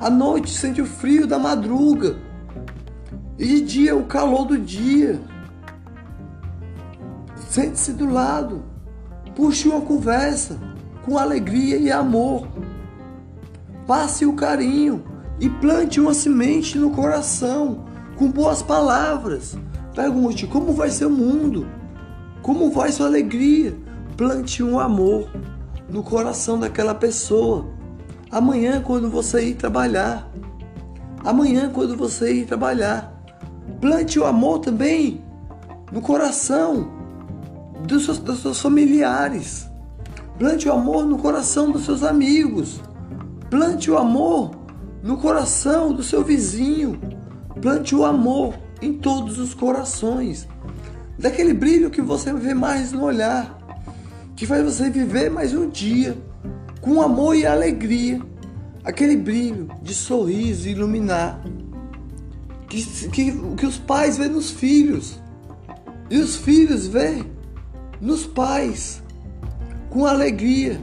À 0.00 0.08
noite 0.08 0.50
sente 0.50 0.80
o 0.80 0.86
frio 0.86 1.26
da 1.26 1.38
madruga. 1.38 2.16
E 3.38 3.44
de 3.44 3.60
dia 3.60 3.94
o 3.94 4.06
calor 4.06 4.46
do 4.46 4.56
dia. 4.56 5.20
Sente-se 7.50 7.92
do 7.92 8.10
lado. 8.10 8.64
Puxe 9.36 9.68
uma 9.68 9.82
conversa 9.82 10.58
com 11.04 11.18
alegria 11.18 11.76
e 11.76 11.90
amor. 11.90 12.46
Passe 13.86 14.24
o 14.24 14.32
carinho 14.32 15.04
e 15.38 15.48
plante 15.48 16.00
uma 16.00 16.14
semente 16.14 16.78
no 16.78 16.90
coração 16.90 17.84
com 18.16 18.30
boas 18.30 18.62
palavras. 18.62 19.56
Pergunte 19.94 20.46
como 20.46 20.72
vai 20.72 20.90
ser 20.90 21.06
o 21.06 21.10
mundo, 21.10 21.68
como 22.42 22.70
vai 22.70 22.90
sua 22.90 23.06
alegria. 23.06 23.76
Plante 24.16 24.62
um 24.62 24.78
amor 24.78 25.28
no 25.88 26.02
coração 26.02 26.58
daquela 26.58 26.94
pessoa. 26.94 27.66
Amanhã, 28.30 28.80
quando 28.80 29.08
você 29.10 29.44
ir 29.44 29.54
trabalhar, 29.54 30.28
amanhã, 31.24 31.70
quando 31.72 31.96
você 31.96 32.32
ir 32.32 32.46
trabalhar, 32.46 33.12
plante 33.80 34.18
o 34.18 34.24
amor 34.24 34.60
também 34.60 35.22
no 35.92 36.00
coração 36.00 36.88
dos 37.86 38.04
seus, 38.04 38.18
dos 38.18 38.40
seus 38.40 38.60
familiares. 38.60 39.70
Plante 40.38 40.68
o 40.68 40.72
amor 40.72 41.06
no 41.06 41.18
coração 41.18 41.70
dos 41.70 41.84
seus 41.84 42.02
amigos. 42.02 42.80
Plante 43.48 43.88
o 43.88 43.96
amor 43.96 44.50
no 45.00 45.16
coração 45.16 45.92
do 45.92 46.02
seu 46.02 46.24
vizinho. 46.24 46.98
Plante 47.62 47.94
o 47.94 48.04
amor 48.04 48.54
em 48.82 48.94
todos 48.94 49.38
os 49.38 49.54
corações. 49.54 50.48
Daquele 51.16 51.54
brilho 51.54 51.88
que 51.88 52.02
você 52.02 52.32
vê 52.32 52.52
mais 52.52 52.90
no 52.90 53.04
olhar, 53.04 53.56
que 54.34 54.44
faz 54.44 54.64
você 54.64 54.90
viver 54.90 55.30
mais 55.30 55.54
um 55.54 55.68
dia 55.68 56.18
com 56.80 57.00
amor 57.00 57.36
e 57.36 57.46
alegria. 57.46 58.20
Aquele 58.82 59.16
brilho 59.16 59.68
de 59.82 59.94
sorriso 59.94 60.68
iluminar 60.68 61.40
que, 62.68 63.08
que, 63.08 63.32
que 63.56 63.66
os 63.66 63.78
pais 63.78 64.18
vêem 64.18 64.30
nos 64.30 64.50
filhos 64.50 65.20
e 66.10 66.18
os 66.18 66.34
filhos 66.36 66.88
vêem 66.88 67.24
nos 68.00 68.26
pais 68.26 69.03
com 69.94 70.04
alegria. 70.04 70.80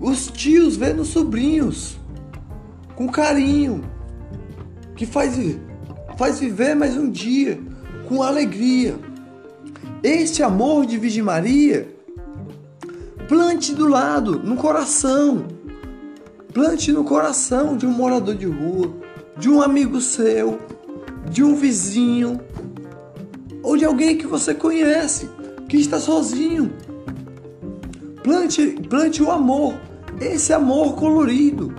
Os 0.00 0.26
tios 0.26 0.76
vêem 0.76 0.94
nos 0.94 1.08
sobrinhos 1.08 1.96
com 2.96 3.08
carinho, 3.08 3.84
que 4.96 5.06
faz, 5.06 5.38
faz 6.18 6.40
viver 6.40 6.74
mais 6.74 6.96
um 6.96 7.08
dia 7.08 7.60
com 8.08 8.24
alegria. 8.24 8.96
Este 10.02 10.42
amor 10.42 10.84
de 10.84 10.98
Virgem 10.98 11.22
Maria, 11.22 11.88
plante 13.28 13.72
do 13.72 13.86
lado, 13.86 14.40
no 14.40 14.56
coração. 14.56 15.46
Plante 16.52 16.90
no 16.90 17.04
coração 17.04 17.76
de 17.76 17.86
um 17.86 17.90
morador 17.90 18.34
de 18.34 18.46
rua, 18.46 18.92
de 19.38 19.48
um 19.48 19.62
amigo 19.62 20.00
seu, 20.00 20.58
de 21.30 21.42
um 21.42 21.54
vizinho 21.54 22.40
ou 23.62 23.76
de 23.76 23.84
alguém 23.84 24.16
que 24.16 24.26
você 24.26 24.54
conhece, 24.54 25.28
que 25.68 25.76
está 25.76 26.00
sozinho. 26.00 26.72
Plante, 28.24 28.68
plante 28.88 29.22
o 29.22 29.30
amor, 29.30 29.78
esse 30.18 30.50
amor 30.50 30.94
colorido, 30.94 31.74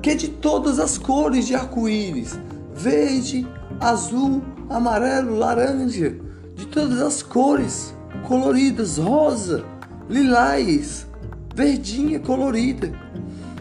que 0.00 0.10
é 0.10 0.14
de 0.14 0.28
todas 0.28 0.78
as 0.78 0.96
cores 0.96 1.44
de 1.44 1.56
arco-íris: 1.56 2.38
verde, 2.72 3.44
azul, 3.80 4.40
amarelo, 4.70 5.36
laranja, 5.36 6.16
de 6.54 6.68
todas 6.68 7.02
as 7.02 7.20
cores 7.20 7.92
coloridas, 8.28 8.96
rosa, 8.96 9.64
lilás, 10.08 11.04
verdinha 11.52 12.20
colorida. 12.20 12.92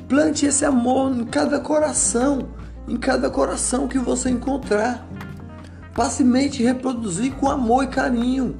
Plante 0.08 0.45
esse 0.45 0.63
amor 0.63 1.12
em 1.17 1.26
cada 1.26 1.60
coração, 1.60 2.50
em 2.88 2.97
cada 2.97 3.32
coração 3.32 3.88
que 3.88 3.97
você 3.97 4.30
encontrar. 4.30 5.08
Facilmente 5.91 6.62
reproduzir 6.62 7.34
com 7.34 7.50
amor 7.50 7.86
e 7.86 7.88
carinho. 7.88 8.58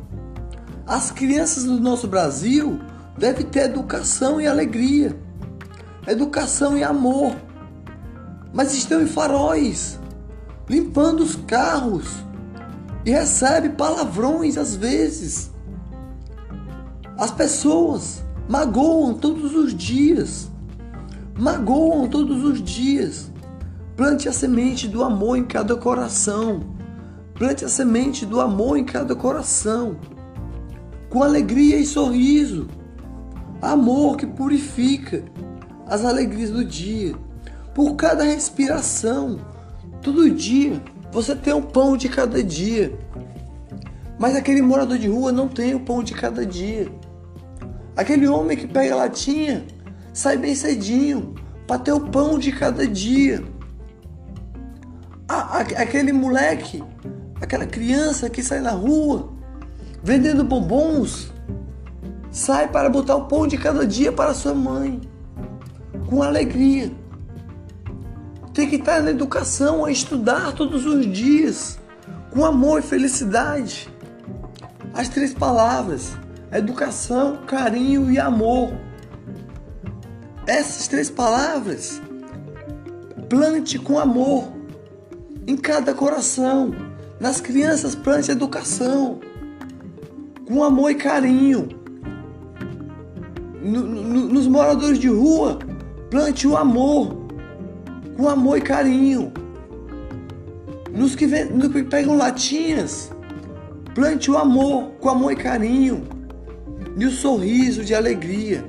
As 0.88 1.12
crianças 1.12 1.66
do 1.66 1.80
nosso 1.80 2.08
Brasil 2.08 2.80
devem 3.17 3.45
ter 3.45 3.65
educação 3.65 4.39
e 4.39 4.47
alegria, 4.47 5.17
educação 6.08 6.77
e 6.77 6.84
amor, 6.84 7.36
mas 8.53 8.73
estão 8.73 9.01
em 9.01 9.08
faróis, 9.08 9.99
limpando 10.69 11.21
os 11.21 11.36
carros 11.36 12.23
e 13.06 13.12
recebe 13.12 13.69
palavrões 13.69 14.58
às 14.58 14.75
vezes. 14.75 15.51
As 17.17 17.32
pessoas 17.32 18.23
magoam 18.47 19.13
todos 19.13 19.56
os 19.56 19.73
dias, 19.73 20.49
magoam 21.38 22.08
todos 22.08 22.43
os 22.43 22.62
dias. 22.62 23.32
Plante 23.95 24.30
a 24.30 24.32
semente 24.32 24.88
do 24.88 25.03
amor 25.03 25.38
em 25.38 25.43
cada 25.43 25.75
coração 25.75 26.77
Plante 27.38 27.63
a 27.63 27.69
semente 27.69 28.25
do 28.25 28.41
amor 28.41 28.77
em 28.77 28.84
cada 28.84 29.15
coração, 29.15 29.95
com 31.08 31.21
alegria 31.21 31.77
e 31.77 31.86
sorriso. 31.86 32.67
Amor 33.62 34.17
que 34.17 34.26
purifica 34.26 35.24
as 35.88 36.06
alegrias 36.06 36.52
do 36.52 36.63
dia. 36.63 37.15
Por 37.74 37.96
cada 37.96 38.24
respiração, 38.24 39.39
todo 40.02 40.30
dia, 40.30 40.82
você 41.12 41.36
tem 41.36 41.54
o 41.54 41.62
pão 41.62 41.98
de 41.98 42.10
cada 42.10 42.43
dia. 42.43 42.98
Mas 44.20 44.36
aquele 44.36 44.62
morador 44.62 44.98
de 44.98 45.08
rua 45.08 45.32
não 45.32 45.48
tem 45.48 45.76
o 45.76 45.80
pão 45.80 46.04
de 46.04 46.13
cada 46.13 46.46
dia. 46.46 46.88
Aquele 47.96 48.28
homem 48.28 48.58
que 48.58 48.67
pega 48.67 48.93
a 48.93 48.98
latinha 48.98 49.65
sai 50.13 50.38
bem 50.38 50.56
cedinho 50.56 51.36
para 51.65 51.80
ter 51.80 51.91
o 51.91 52.00
pão 52.00 52.39
de 52.39 52.52
cada 52.52 52.88
dia. 52.88 53.43
aquele 55.28 56.13
moleque 56.13 56.84
aquela 57.41 57.65
criança 57.65 58.30
que 58.30 58.41
sai 58.41 58.62
na 58.62 58.72
rua 58.72 59.38
vendendo 60.04 60.43
bombons, 60.43 61.34
sai 62.32 62.68
para 62.68 62.90
botar 62.90 63.16
o 63.16 63.26
pão 63.26 63.48
de 63.48 63.58
cada 63.58 63.86
dia 63.86 64.12
para 64.12 64.34
sua 64.34 64.54
mãe, 64.54 65.02
com 66.10 66.22
alegria. 66.22 66.92
Tem 68.54 68.70
que 68.70 68.78
estar 68.78 69.02
na 69.02 69.12
educação, 69.12 69.86
a 69.86 69.92
estudar 69.92 70.54
todos 70.54 70.86
os 70.86 71.06
dias, 71.12 71.80
com 72.32 72.44
amor 72.44 72.80
e 72.80 72.82
felicidade. 72.84 73.90
As 74.94 75.08
três 75.10 75.34
palavras: 75.34 76.18
educação, 76.52 77.38
carinho 77.46 78.12
e 78.12 78.20
amor. 78.20 78.74
Essas 80.48 80.88
três 80.88 81.10
palavras, 81.10 82.02
plante 83.30 83.78
com 83.78 84.00
amor 84.00 84.52
em 85.46 85.56
cada 85.56 85.94
coração 85.94 86.74
nas 87.20 87.42
crianças, 87.42 87.96
plante 87.96 88.32
educação, 88.32 89.20
com 90.48 90.63
amor 90.63 90.92
e 90.92 90.96
carinho. 90.96 91.70
No, 93.67 93.82
no, 93.82 94.27
nos 94.27 94.47
moradores 94.47 94.97
de 94.97 95.10
rua, 95.10 95.60
plante 96.10 96.47
o 96.47 96.56
amor, 96.56 97.17
com 98.15 98.30
amor 98.30 98.58
e 98.58 98.62
carinho. 98.62 99.32
Nos 100.91 101.15
que, 101.15 101.27
vem, 101.27 101.45
nos 101.45 101.71
que 101.71 101.84
pegam 101.84 102.17
latinhas, 102.17 103.12
plante 103.93 104.32
o 104.32 104.38
amor, 104.38 104.91
com 104.99 105.10
amor 105.10 105.34
e 105.34 105.36
carinho. 105.36 106.03
E 106.97 107.06
o 107.06 107.12
sorriso 107.12 107.84
de 107.84 107.93
alegria. 107.93 108.65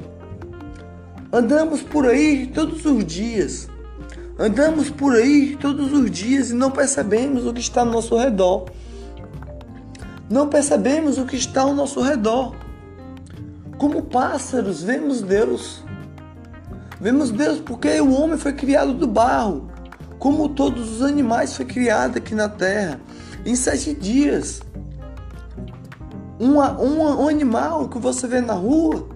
Andamos 1.33 1.81
por 1.83 2.07
aí 2.07 2.47
todos 2.47 2.85
os 2.85 3.05
dias 3.05 3.69
Andamos 4.41 4.89
por 4.89 5.17
aí 5.17 5.57
todos 5.57 5.93
os 5.93 6.09
dias 6.09 6.51
e 6.51 6.55
não 6.55 6.71
percebemos 6.71 7.45
o 7.45 7.53
que 7.53 7.61
está 7.61 7.81
ao 7.81 7.87
nosso 7.87 8.17
redor. 8.17 8.67
Não 10.31 10.49
percebemos 10.49 11.19
o 11.19 11.27
que 11.27 11.35
está 11.35 11.63
ao 11.63 11.75
nosso 11.75 12.01
redor. 12.01 12.55
Como 13.79 14.03
pássaros, 14.03 14.83
vemos 14.83 15.23
Deus. 15.23 15.85
Vemos 17.01 17.31
Deus 17.31 17.61
porque 17.61 18.01
o 18.01 18.13
homem 18.13 18.37
foi 18.37 18.53
criado 18.53 18.93
do 18.93 19.07
barro, 19.07 19.71
como 20.19 20.49
todos 20.49 20.97
os 20.97 21.03
animais 21.03 21.57
foi 21.57 21.65
criado 21.65 22.19
aqui 22.19 22.35
na 22.35 22.49
terra, 22.49 23.01
em 23.47 23.55
sete 23.55 23.95
dias. 23.95 24.61
Um, 26.41 26.59
um, 26.61 27.23
um 27.23 27.29
animal 27.29 27.89
que 27.89 27.99
você 27.99 28.27
vê 28.27 28.41
na 28.41 28.55
rua 28.55 29.09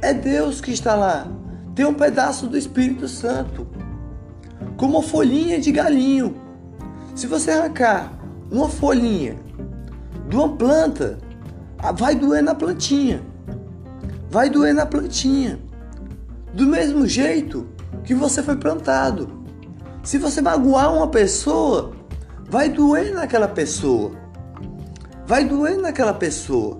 é 0.00 0.14
Deus 0.14 0.60
que 0.60 0.70
está 0.70 0.94
lá. 0.94 1.26
Tem 1.74 1.84
um 1.84 1.94
pedaço 1.94 2.46
do 2.46 2.56
Espírito 2.56 3.08
Santo 3.08 3.66
como 4.76 5.02
folhinha 5.02 5.60
de 5.60 5.72
galinho. 5.72 6.36
Se 7.16 7.26
você 7.26 7.50
arrancar 7.50 8.12
uma 8.52 8.68
folhinha 8.68 9.36
de 10.28 10.36
uma 10.36 10.48
planta, 10.56 11.18
vai 11.96 12.14
doer 12.14 12.42
na 12.42 12.54
plantinha. 12.54 13.29
Vai 14.30 14.48
doer 14.48 14.72
na 14.72 14.86
plantinha. 14.86 15.58
Do 16.54 16.64
mesmo 16.64 17.04
jeito 17.04 17.66
que 18.04 18.14
você 18.14 18.40
foi 18.44 18.56
plantado. 18.56 19.44
Se 20.04 20.18
você 20.18 20.40
magoar 20.40 20.94
uma 20.94 21.08
pessoa, 21.08 21.92
vai 22.48 22.68
doer 22.68 23.12
naquela 23.12 23.48
pessoa. 23.48 24.12
Vai 25.26 25.44
doer 25.44 25.78
naquela 25.78 26.14
pessoa. 26.14 26.76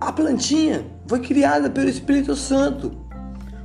a 0.00 0.12
plantinha 0.12 0.86
foi 1.06 1.20
criada 1.20 1.68
pelo 1.68 1.90
Espírito 1.90 2.34
Santo, 2.34 2.90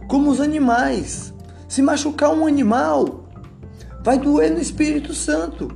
como 0.10 0.30
os 0.30 0.42
animais. 0.42 1.34
Se 1.66 1.82
machucar 1.82 2.30
um 2.32 2.46
animal, 2.46 3.30
vai 4.04 4.20
doer 4.20 4.52
no 4.52 4.60
Espírito 4.60 5.14
Santo. 5.14 5.70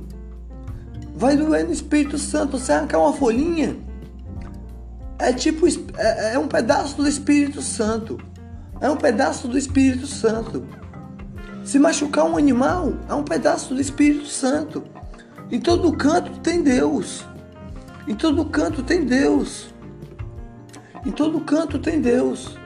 Vai 1.14 1.34
doer 1.34 1.64
no 1.64 1.72
Espírito 1.72 2.18
Santo. 2.18 2.58
Se 2.58 2.70
arrancar 2.72 2.98
uma 2.98 3.14
folhinha, 3.14 3.76
é 5.20 5.32
tipo 5.32 5.66
é, 5.96 6.34
é 6.34 6.38
um 6.38 6.48
pedaço 6.48 6.96
do 6.96 7.06
Espírito 7.08 7.62
Santo. 7.62 8.18
É 8.80 8.88
um 8.88 8.96
pedaço 8.96 9.46
do 9.46 9.58
Espírito 9.58 10.06
Santo. 10.06 10.66
Se 11.64 11.78
machucar 11.78 12.24
um 12.24 12.36
animal, 12.36 12.94
é 13.08 13.14
um 13.14 13.22
pedaço 13.22 13.74
do 13.74 13.80
Espírito 13.80 14.26
Santo. 14.26 14.82
Em 15.50 15.60
todo 15.60 15.92
canto 15.92 16.40
tem 16.40 16.62
Deus. 16.62 17.24
Em 18.08 18.14
todo 18.14 18.44
canto 18.46 18.82
tem 18.82 19.04
Deus. 19.04 19.68
Em 21.04 21.10
todo 21.10 21.40
canto 21.40 21.78
tem 21.78 22.00
Deus 22.00 22.58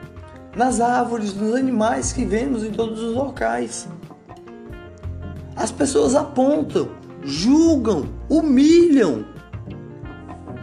nas 0.57 0.81
árvores, 0.81 1.35
nos 1.35 1.55
animais 1.55 2.13
que 2.13 2.25
vemos 2.25 2.65
em 2.65 2.71
todos 2.71 3.03
os 3.03 3.15
locais. 3.15 3.89
As 5.57 5.71
pessoas 5.71 6.15
apontam, 6.15 6.89
julgam, 7.23 8.09
humilham. 8.29 9.25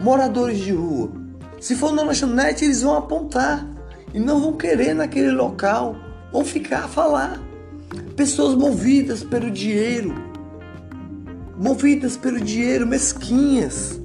moradores 0.00 0.58
de 0.58 0.72
rua. 0.72 1.21
Se 1.62 1.76
for 1.76 1.92
na 1.92 2.02
lanchonete, 2.02 2.64
eles 2.64 2.82
vão 2.82 2.96
apontar 2.96 3.64
e 4.12 4.18
não 4.18 4.40
vão 4.40 4.54
querer 4.54 4.94
naquele 4.94 5.30
local, 5.30 5.94
vão 6.32 6.44
ficar 6.44 6.86
a 6.86 6.88
falar. 6.88 7.40
Pessoas 8.16 8.56
movidas 8.56 9.22
pelo 9.22 9.48
dinheiro, 9.48 10.12
movidas 11.56 12.16
pelo 12.16 12.40
dinheiro, 12.40 12.84
mesquinhas, 12.84 14.02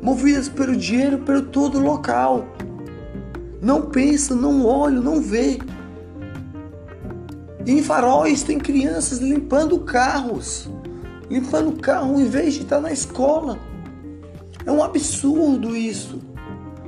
movidas 0.00 0.48
pelo 0.48 0.74
dinheiro, 0.74 1.18
pelo 1.18 1.42
todo 1.42 1.78
local. 1.78 2.46
Não 3.60 3.82
pensa, 3.90 4.34
não 4.34 4.64
olha, 4.64 4.98
não 4.98 5.20
vê. 5.20 5.58
Em 7.66 7.82
faróis 7.82 8.42
tem 8.42 8.56
crianças 8.56 9.18
limpando 9.18 9.78
carros, 9.80 10.70
limpando 11.28 11.78
carro 11.82 12.18
em 12.18 12.24
vez 12.24 12.54
de 12.54 12.62
estar 12.62 12.80
na 12.80 12.92
escola. 12.92 13.58
É 14.64 14.72
um 14.72 14.82
absurdo 14.82 15.76
isso. 15.76 16.25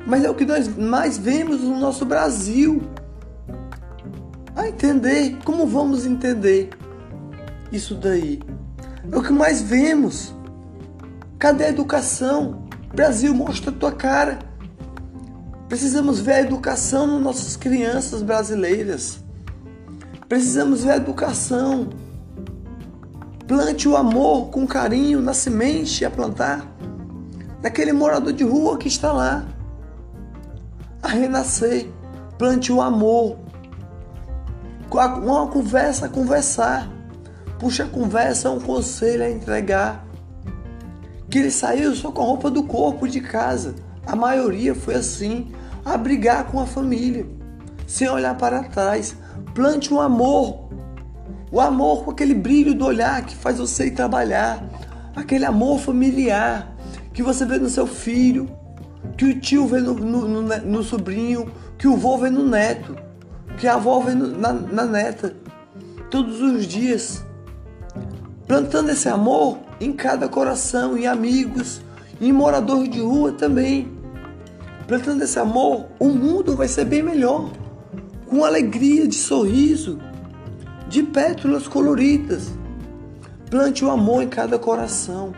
Mas 0.09 0.25
é 0.25 0.31
o 0.31 0.35
que 0.35 0.47
nós 0.47 0.75
mais 0.75 1.19
vemos 1.19 1.61
no 1.61 1.79
nosso 1.79 2.07
Brasil. 2.07 2.81
A 4.57 4.67
entender, 4.67 5.37
como 5.45 5.67
vamos 5.67 6.07
entender 6.07 6.71
isso 7.71 7.95
daí? 7.95 8.41
É 9.13 9.15
o 9.15 9.23
que 9.23 9.35
mais 9.35 9.61
vemos. 9.61 10.35
Cadê 11.39 11.65
a 11.65 11.69
educação? 11.69 12.67
Brasil, 12.95 13.35
mostra 13.35 13.71
a 13.71 13.75
tua 13.75 13.93
cara. 13.93 14.39
Precisamos 15.69 16.21
ver 16.21 16.33
a 16.33 16.41
educação 16.41 17.07
nas 17.07 17.21
nossas 17.21 17.55
crianças 17.55 18.23
brasileiras. 18.23 19.23
Precisamos 20.27 20.85
ver 20.85 20.93
a 20.93 20.97
educação. 20.97 21.91
Plante 23.47 23.87
o 23.87 23.95
amor 23.95 24.49
com 24.49 24.67
carinho 24.67 25.21
na 25.21 25.35
semente 25.35 26.03
a 26.03 26.11
plantar. 26.11 26.67
Naquele 27.63 27.93
morador 27.93 28.33
de 28.33 28.43
rua 28.43 28.79
que 28.79 28.89
está 28.89 29.13
lá. 29.13 29.58
A 31.03 31.09
renascer. 31.09 31.89
Plante 32.37 32.73
o 32.73 32.81
amor. 32.81 33.39
Uma 34.91 35.47
conversa 35.49 36.09
conversar 36.09 36.99
puxa 37.59 37.85
a 37.85 37.89
conversa, 37.89 38.51
um 38.51 38.61
conselho 38.61 39.25
a 39.25 39.31
entregar. 39.31 40.07
Que 41.29 41.39
ele 41.41 41.51
saiu 41.51 41.95
só 41.95 42.11
com 42.11 42.23
a 42.23 42.25
roupa 42.25 42.51
do 42.51 42.63
corpo 42.63 43.07
de 43.07 43.21
casa. 43.21 43.75
A 44.07 44.17
maioria 44.17 44.75
foi 44.75 44.95
assim, 44.95 45.53
a 45.85 45.97
brigar 45.97 46.47
com 46.47 46.61
a 46.61 46.67
família, 46.67 47.27
sem 47.87 48.09
olhar 48.09 48.37
para 48.37 48.63
trás. 48.63 49.17
Plante 49.55 49.93
um 49.93 50.01
amor. 50.01 50.69
O 51.51 51.61
amor 51.61 52.05
com 52.05 52.11
aquele 52.11 52.35
brilho 52.35 52.75
do 52.75 52.85
olhar 52.85 53.25
que 53.25 53.35
faz 53.35 53.59
você 53.59 53.87
ir 53.87 53.91
trabalhar. 53.91 54.63
Aquele 55.15 55.45
amor 55.45 55.81
familiar 55.81 56.75
que 57.13 57.23
você 57.23 57.45
vê 57.45 57.59
no 57.59 57.69
seu 57.69 57.87
filho, 57.87 58.49
que 59.19 59.25
o 59.25 59.41
tio 59.41 59.67
vê 59.67 59.81
no, 59.81 59.95
no, 59.95 60.29
no, 60.29 60.43
no 60.43 60.83
sobrinho, 60.85 61.51
que 61.77 61.89
o 61.89 61.97
vô 61.97 62.17
vê 62.17 62.31
no 62.31 62.49
neto, 62.49 62.97
que 63.59 63.67
a 63.67 63.75
avó 63.75 63.99
vê 63.99 64.15
na, 64.15 64.53
na 64.53 64.87
neta. 64.87 65.35
Todos 66.09 66.41
os 66.41 66.65
dias 66.65 67.25
plantando 68.47 68.91
esse 68.91 69.09
amor 69.09 69.59
em 69.81 69.93
cada 69.93 70.29
coração, 70.29 70.97
em 70.97 71.09
amigos, 71.09 71.81
em 72.21 72.33
moradores 72.33 72.89
de 72.89 73.01
rua 73.01 73.33
também. 73.33 73.91
Plantando 74.87 75.23
esse 75.23 75.39
amor, 75.39 75.87
o 75.99 76.09
mundo 76.11 76.55
vai 76.55 76.69
ser 76.69 76.85
bem 76.85 77.03
melhor, 77.03 77.51
com 78.29 78.45
alegria 78.45 79.07
de 79.07 79.17
sorriso, 79.17 79.99
de 80.89 81.03
pétalas 81.03 81.67
coloridas. 81.67 82.53
Plante 83.51 83.85
o 83.85 83.91
amor 83.91 84.23
em 84.23 84.29
cada 84.29 84.61
coração, 84.61 85.33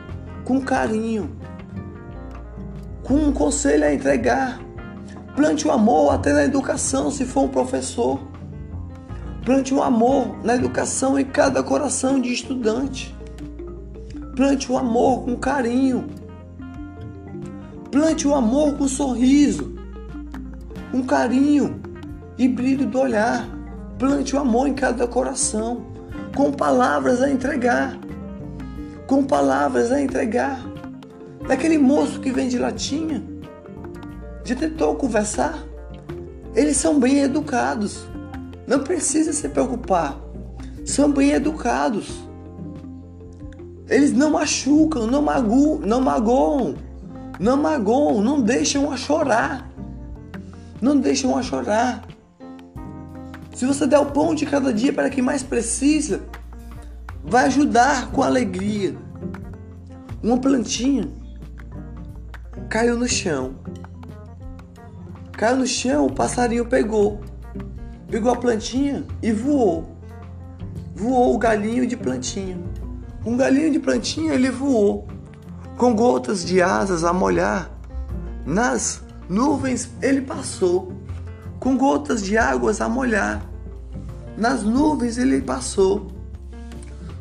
com 0.44 0.60
carinho, 0.60 1.39
com 3.10 3.16
um 3.16 3.32
conselho 3.32 3.84
a 3.84 3.92
entregar. 3.92 4.60
Plante 5.34 5.66
o 5.66 5.72
amor 5.72 6.14
até 6.14 6.32
na 6.32 6.44
educação, 6.44 7.10
se 7.10 7.24
for 7.24 7.42
um 7.42 7.48
professor. 7.48 8.20
Plante 9.44 9.74
o 9.74 9.82
amor 9.82 10.36
na 10.44 10.54
educação 10.54 11.18
em 11.18 11.24
cada 11.24 11.60
coração 11.60 12.20
de 12.20 12.32
estudante. 12.32 13.12
Plante 14.36 14.70
o 14.70 14.78
amor 14.78 15.24
com 15.24 15.34
carinho. 15.34 16.06
Plante 17.90 18.28
o 18.28 18.34
amor 18.34 18.74
com 18.74 18.86
sorriso, 18.86 19.74
com 20.92 21.02
carinho 21.02 21.80
e 22.38 22.46
brilho 22.46 22.86
do 22.86 23.00
olhar. 23.00 23.44
Plante 23.98 24.36
o 24.36 24.38
amor 24.38 24.68
em 24.68 24.74
cada 24.74 25.08
coração, 25.08 25.84
com 26.36 26.52
palavras 26.52 27.20
a 27.20 27.28
entregar. 27.28 27.98
Com 29.08 29.24
palavras 29.24 29.90
a 29.90 30.00
entregar. 30.00 30.69
Daquele 31.50 31.78
moço 31.78 32.20
que 32.20 32.30
vende 32.30 32.56
latinha, 32.56 33.24
já 34.44 34.54
tentou 34.54 34.94
conversar? 34.94 35.58
Eles 36.54 36.76
são 36.76 37.00
bem 37.00 37.18
educados 37.18 38.08
não 38.70 38.84
precisa 38.84 39.32
se 39.32 39.48
preocupar. 39.48 40.16
São 40.86 41.10
bem 41.10 41.32
educados. 41.32 42.08
Eles 43.88 44.12
não 44.12 44.30
machucam, 44.30 45.08
não 45.08 45.20
magoam, 45.20 45.80
não 45.80 46.00
magoam, 46.00 46.76
não 47.40 47.56
magoam, 47.56 48.20
não 48.20 48.40
deixam 48.40 48.92
a 48.92 48.96
chorar. 48.96 49.68
Não 50.80 50.96
deixam 50.96 51.36
a 51.36 51.42
chorar. 51.42 52.04
Se 53.56 53.66
você 53.66 53.88
der 53.88 53.98
o 53.98 54.06
pão 54.06 54.36
de 54.36 54.46
cada 54.46 54.72
dia 54.72 54.92
para 54.92 55.10
quem 55.10 55.24
mais 55.24 55.42
precisa, 55.42 56.22
vai 57.24 57.46
ajudar 57.46 58.12
com 58.12 58.22
alegria. 58.22 58.94
Uma 60.22 60.38
plantinha 60.38 61.10
caiu 62.70 62.96
no 62.96 63.06
chão. 63.06 63.56
Caiu 65.32 65.58
no 65.58 65.66
chão, 65.66 66.06
o 66.06 66.12
passarinho 66.12 66.64
pegou 66.64 67.20
pegou 68.10 68.32
a 68.32 68.36
plantinha 68.36 69.06
e 69.22 69.32
voou. 69.32 69.96
Voou 70.94 71.34
o 71.34 71.38
galinho 71.38 71.86
de 71.86 71.96
plantinha. 71.96 72.58
Um 73.24 73.36
galinho 73.36 73.70
de 73.70 73.78
plantinha 73.78 74.34
ele 74.34 74.50
voou, 74.50 75.06
com 75.76 75.94
gotas 75.94 76.44
de 76.44 76.60
asas 76.60 77.04
a 77.04 77.12
molhar. 77.12 77.70
Nas 78.44 79.02
nuvens 79.28 79.90
ele 80.02 80.22
passou, 80.22 80.92
com 81.60 81.76
gotas 81.76 82.22
de 82.22 82.36
águas 82.36 82.80
a 82.80 82.88
molhar. 82.88 83.42
Nas 84.36 84.64
nuvens 84.64 85.16
ele 85.16 85.40
passou. 85.40 86.08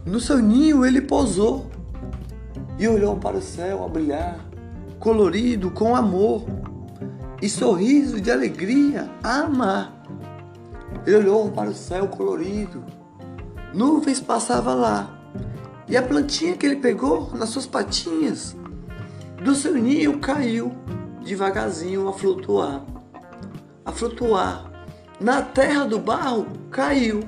No 0.06 0.20
seu 0.20 0.40
ninho 0.40 0.84
ele 0.84 1.02
pousou 1.02 1.70
e 2.80 2.88
olhou 2.88 3.18
para 3.18 3.38
o 3.38 3.42
céu 3.42 3.84
a 3.84 3.90
brilhar, 3.90 4.49
colorido 5.00 5.72
com 5.72 5.96
amor 5.96 6.46
e 7.42 7.50
sorriso 7.50 8.20
de 8.20 8.30
alegria 8.30 9.10
a 9.24 9.42
amar. 9.42 10.04
Ele 11.06 11.18
olhou 11.18 11.50
para 11.52 11.70
o 11.70 11.76
céu 11.76 12.08
colorido. 12.08 12.84
Nuvens 13.74 14.20
passavam 14.20 14.80
lá. 14.80 15.16
E 15.88 15.96
a 15.96 16.04
plantinha 16.04 16.56
que 16.56 16.66
ele 16.66 16.76
pegou 16.76 17.32
nas 17.34 17.50
suas 17.50 17.66
patinhas 17.66 18.56
do 19.44 19.56
seu 19.56 19.74
ninho 19.74 20.20
caiu 20.20 20.72
devagarzinho 21.24 22.08
a 22.08 22.14
flutuar. 22.14 22.84
A 23.86 23.92
flutuar. 23.92 24.70
Na 25.20 25.42
terra 25.42 25.86
do 25.86 26.00
barro 26.00 26.48
caiu. 26.70 27.24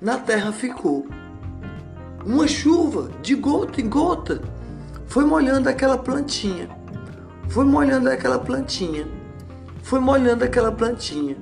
Na 0.00 0.18
terra 0.18 0.52
ficou. 0.52 1.06
Uma 2.24 2.46
chuva 2.48 3.10
de 3.22 3.34
gota 3.34 3.80
em 3.80 3.88
gota 3.88 4.40
foi 5.06 5.24
molhando 5.24 5.68
aquela 5.68 5.98
plantinha. 5.98 6.68
Foi 7.48 7.64
molhando 7.64 8.10
aquela 8.10 8.38
plantinha. 8.38 9.06
Foi 9.82 10.00
molhando 10.00 10.44
aquela 10.44 10.72
plantinha 10.72 11.36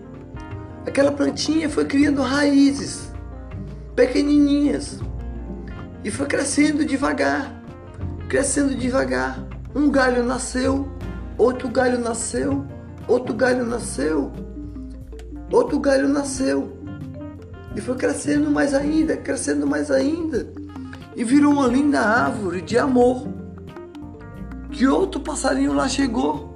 aquela 0.86 1.12
plantinha 1.12 1.68
foi 1.68 1.84
criando 1.84 2.22
raízes 2.22 3.10
pequenininhas 3.94 4.98
e 6.04 6.10
foi 6.10 6.26
crescendo 6.26 6.84
devagar, 6.84 7.62
crescendo 8.28 8.74
devagar. 8.74 9.38
Um 9.74 9.90
galho 9.90 10.24
nasceu, 10.24 10.88
outro 11.38 11.68
galho 11.68 11.98
nasceu, 11.98 12.66
outro 13.06 13.34
galho 13.34 13.64
nasceu, 13.64 14.32
outro 15.50 15.78
galho 15.78 16.08
nasceu. 16.08 16.76
E 17.74 17.80
foi 17.80 17.94
crescendo 17.96 18.50
mais 18.50 18.74
ainda, 18.74 19.16
crescendo 19.16 19.66
mais 19.66 19.90
ainda. 19.90 20.46
E 21.16 21.24
virou 21.24 21.52
uma 21.52 21.66
linda 21.66 22.00
árvore 22.00 22.60
de 22.60 22.76
amor. 22.76 23.26
Que 24.72 24.86
outro 24.86 25.20
passarinho 25.20 25.72
lá 25.72 25.88
chegou 25.88 26.54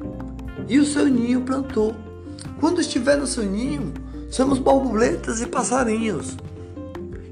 e 0.69 0.79
o 0.79 0.85
seu 0.85 1.07
ninho 1.07 1.43
plantou. 1.43 1.95
Quando 2.59 2.81
estiver 2.81 3.17
no 3.17 3.27
seu 3.27 3.45
ninho, 3.45 3.93
Somos 4.31 4.59
borboletas 4.59 5.41
e 5.41 5.47
passarinhos. 5.47 6.37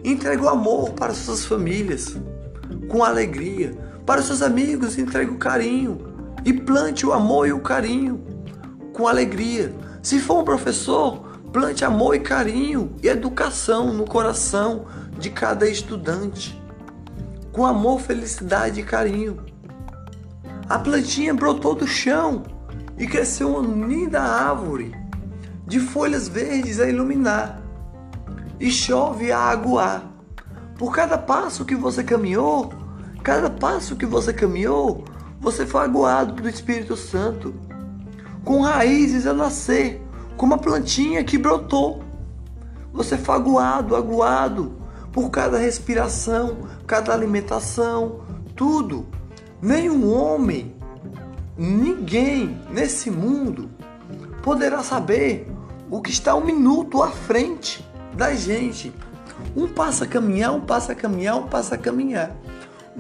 Entregue 0.05 0.43
o 0.43 0.49
amor 0.49 0.93
para 0.93 1.13
suas 1.13 1.45
famílias, 1.45 2.17
com 2.89 3.03
alegria. 3.03 3.77
Para 4.07 4.23
seus 4.23 4.43
amigos, 4.43 4.97
entregue 4.97 5.31
o 5.31 5.39
carinho. 5.39 5.99
E 6.45 6.53
plante 6.53 7.05
o 7.05 7.13
amor 7.13 7.49
e 7.49 7.53
o 7.53 7.61
carinho, 7.61 8.23
com 8.93 9.09
alegria. 9.09 9.75
Se 10.03 10.21
for 10.21 10.41
um 10.41 10.45
professor, 10.45 11.39
plante 11.53 11.85
amor 11.85 12.15
e 12.15 12.21
carinho 12.21 12.95
e 13.03 13.09
educação 13.09 13.93
no 13.93 14.05
coração 14.05 14.85
de 15.19 15.31
cada 15.31 15.69
estudante. 15.69 16.61
Com 17.51 17.67
amor, 17.67 18.01
felicidade 18.01 18.81
e 18.81 18.85
carinho. 18.85 19.39
A 20.69 20.79
plantinha 20.79 21.35
brotou 21.35 21.75
do 21.75 21.87
chão 21.87 22.43
e 22.97 23.07
cresceu 23.07 23.57
uma 23.57 23.87
linda 23.87 24.23
árvore 24.23 24.95
de 25.67 25.79
folhas 25.79 26.27
verdes 26.27 26.81
a 26.81 26.89
iluminar. 26.89 27.61
E 28.59 28.71
chove 28.71 29.31
a 29.31 29.39
aguar. 29.39 30.11
Por 30.79 30.95
cada 30.95 31.19
passo 31.19 31.65
que 31.65 31.75
você 31.75 32.03
caminhou, 32.03 32.73
cada 33.23 33.51
passo 33.51 33.95
que 33.95 34.07
você 34.07 34.33
caminhou, 34.33 35.05
você 35.39 35.67
foi 35.67 35.83
aguado 35.83 36.41
do 36.41 36.49
Espírito 36.49 36.97
Santo, 36.97 37.55
com 38.45 38.63
raízes 38.63 39.27
a 39.27 39.35
nascer, 39.35 40.03
como 40.37 40.55
a 40.55 40.59
plantinha 40.59 41.23
que 41.23 41.37
brotou. 41.37 42.03
Você 42.93 43.19
foi 43.19 43.35
aguado, 43.35 43.95
aguado 43.95 44.73
por 45.13 45.31
cada 45.31 45.59
respiração, 45.59 46.57
cada 46.87 47.13
alimentação, 47.13 48.21
tudo. 48.57 49.07
Nenhum 49.65 50.13
homem, 50.13 50.75
ninguém 51.57 52.61
nesse 52.71 53.11
mundo 53.11 53.71
poderá 54.43 54.83
saber 54.83 55.51
o 55.91 56.03
que 56.03 56.11
está 56.11 56.35
um 56.35 56.45
minuto 56.45 57.03
à 57.03 57.11
frente 57.11 57.83
da 58.15 58.35
gente. 58.35 58.93
Um 59.57 59.67
passa 59.67 60.05
a 60.05 60.07
caminhar, 60.07 60.53
um 60.53 60.61
passa 60.61 60.93
a 60.93 60.95
caminhar, 60.95 61.37
um 61.39 61.47
passa 61.47 61.77
a 61.77 61.79
caminhar. 61.79 62.37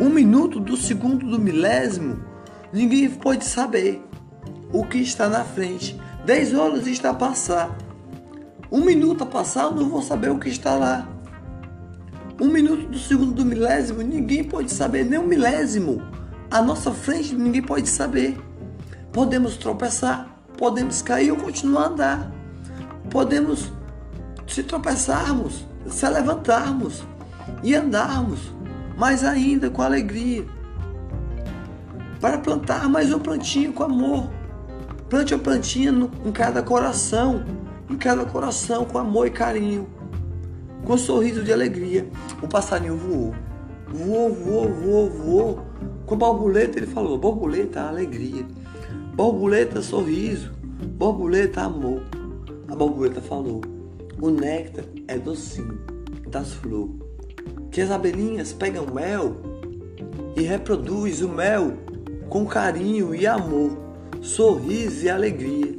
Um 0.00 0.08
minuto 0.08 0.58
do 0.58 0.74
segundo 0.74 1.28
do 1.28 1.38
milésimo, 1.38 2.24
ninguém 2.72 3.10
pode 3.10 3.44
saber 3.44 4.02
o 4.72 4.86
que 4.86 4.96
está 4.96 5.28
na 5.28 5.44
frente. 5.44 6.00
Dez 6.24 6.54
horas 6.54 6.86
está 6.86 7.10
a 7.10 7.14
passar. 7.14 7.76
Um 8.72 8.80
minuto 8.80 9.22
a 9.22 9.26
passar, 9.26 9.64
eu 9.64 9.72
não 9.72 9.90
vou 9.90 10.00
saber 10.00 10.30
o 10.30 10.38
que 10.38 10.48
está 10.48 10.74
lá. 10.76 11.06
Um 12.40 12.48
minuto 12.48 12.86
do 12.86 12.98
segundo 12.98 13.32
do 13.32 13.44
milésimo, 13.44 14.00
ninguém 14.00 14.42
pode 14.42 14.72
saber, 14.72 15.04
nem 15.04 15.18
um 15.18 15.26
milésimo. 15.26 16.23
À 16.54 16.62
nossa 16.62 16.92
frente, 16.92 17.34
ninguém 17.34 17.60
pode 17.60 17.88
saber. 17.88 18.38
Podemos 19.12 19.56
tropeçar, 19.56 20.38
podemos 20.56 21.02
cair 21.02 21.32
ou 21.32 21.36
continuar 21.36 21.82
a 21.82 21.86
andar. 21.88 22.32
Podemos 23.10 23.72
se 24.46 24.62
tropeçarmos, 24.62 25.66
se 25.88 26.08
levantarmos 26.08 27.02
e 27.60 27.74
andarmos, 27.74 28.54
mais 28.96 29.24
ainda 29.24 29.68
com 29.68 29.82
alegria. 29.82 30.46
Para 32.20 32.38
plantar 32.38 32.88
mais 32.88 33.12
um 33.12 33.18
plantinho 33.18 33.72
com 33.72 33.82
amor. 33.82 34.30
Plante 35.10 35.34
uma 35.34 35.42
plantinha 35.42 35.90
no, 35.90 36.08
em 36.24 36.30
cada 36.30 36.62
coração, 36.62 37.44
em 37.90 37.96
cada 37.96 38.24
coração 38.24 38.84
com 38.84 38.96
amor 38.98 39.26
e 39.26 39.30
carinho, 39.30 39.88
com 40.84 40.92
um 40.94 40.98
sorriso 40.98 41.42
de 41.42 41.52
alegria. 41.52 42.08
O 42.40 42.46
passarinho 42.46 42.96
voou, 42.96 43.34
voou, 43.94 44.32
voou, 44.32 44.68
voou, 44.68 45.10
voou. 45.10 45.60
Com 46.04 46.14
a 46.16 46.18
borboleta 46.18 46.78
ele 46.78 46.86
falou: 46.86 47.16
borboleta, 47.16 47.82
alegria. 47.82 48.44
Borboleta, 49.14 49.80
sorriso. 49.80 50.52
Borboleta, 50.96 51.62
amor. 51.62 52.02
A 52.68 52.74
borboleta 52.74 53.20
falou: 53.20 53.62
o 54.20 54.30
néctar 54.30 54.84
é 55.06 55.16
docinho 55.16 55.78
das 56.28 56.52
flores. 56.52 56.96
Que 57.70 57.80
as 57.80 57.90
abelhinhas 57.90 58.52
pegam 58.52 58.86
mel 58.86 59.36
e 60.36 60.42
reproduz 60.42 61.22
o 61.22 61.28
mel 61.28 61.72
com 62.28 62.44
carinho 62.46 63.14
e 63.14 63.26
amor, 63.26 63.78
sorriso 64.20 65.04
e 65.04 65.10
alegria. 65.10 65.78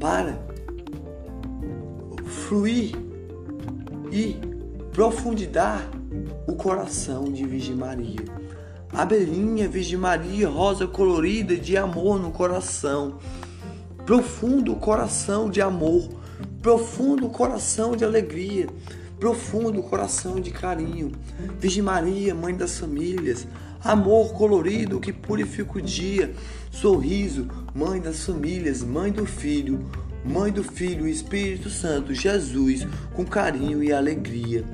Para 0.00 0.38
fluir 2.24 2.92
e 4.12 4.36
profundidade 4.92 6.03
o 6.46 6.54
coração 6.54 7.24
de 7.24 7.44
Virgem 7.44 7.74
Maria. 7.74 8.24
Abelhinha, 8.92 9.68
Virgem 9.68 9.98
Maria, 9.98 10.48
rosa 10.48 10.86
colorida 10.86 11.56
de 11.56 11.76
amor 11.76 12.20
no 12.20 12.30
coração. 12.30 13.18
Profundo 14.06 14.76
coração 14.76 15.50
de 15.50 15.60
amor, 15.60 16.08
profundo 16.62 17.28
coração 17.28 17.96
de 17.96 18.04
alegria, 18.04 18.68
profundo 19.18 19.82
coração 19.82 20.40
de 20.40 20.50
carinho. 20.50 21.12
Virgem 21.58 21.82
Maria, 21.82 22.34
mãe 22.34 22.54
das 22.54 22.78
famílias, 22.78 23.46
amor 23.82 24.32
colorido 24.34 25.00
que 25.00 25.12
purifica 25.12 25.78
o 25.78 25.82
dia, 25.82 26.34
sorriso, 26.70 27.48
mãe 27.74 28.00
das 28.00 28.24
famílias, 28.24 28.82
mãe 28.82 29.10
do 29.10 29.26
filho, 29.26 29.80
Mãe 30.24 30.50
do 30.50 30.64
Filho, 30.64 31.06
Espírito 31.06 31.68
Santo, 31.68 32.14
Jesus, 32.14 32.86
com 33.12 33.26
carinho 33.26 33.82
e 33.82 33.92
alegria. 33.92 34.64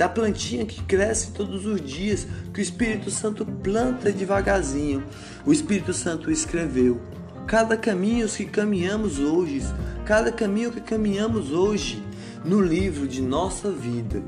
Da 0.00 0.08
plantinha 0.08 0.64
que 0.64 0.82
cresce 0.84 1.30
todos 1.32 1.66
os 1.66 1.78
dias, 1.78 2.26
que 2.54 2.60
o 2.60 2.62
Espírito 2.62 3.10
Santo 3.10 3.44
planta 3.44 4.10
devagarzinho. 4.10 5.04
O 5.44 5.52
Espírito 5.52 5.92
Santo 5.92 6.30
escreveu. 6.30 6.98
Cada 7.46 7.76
caminho 7.76 8.26
que 8.26 8.46
caminhamos 8.46 9.18
hoje, 9.18 9.60
cada 10.06 10.32
caminho 10.32 10.72
que 10.72 10.80
caminhamos 10.80 11.52
hoje, 11.52 12.02
no 12.42 12.62
livro 12.62 13.06
de 13.06 13.20
nossa 13.20 13.70
vida. 13.70 14.22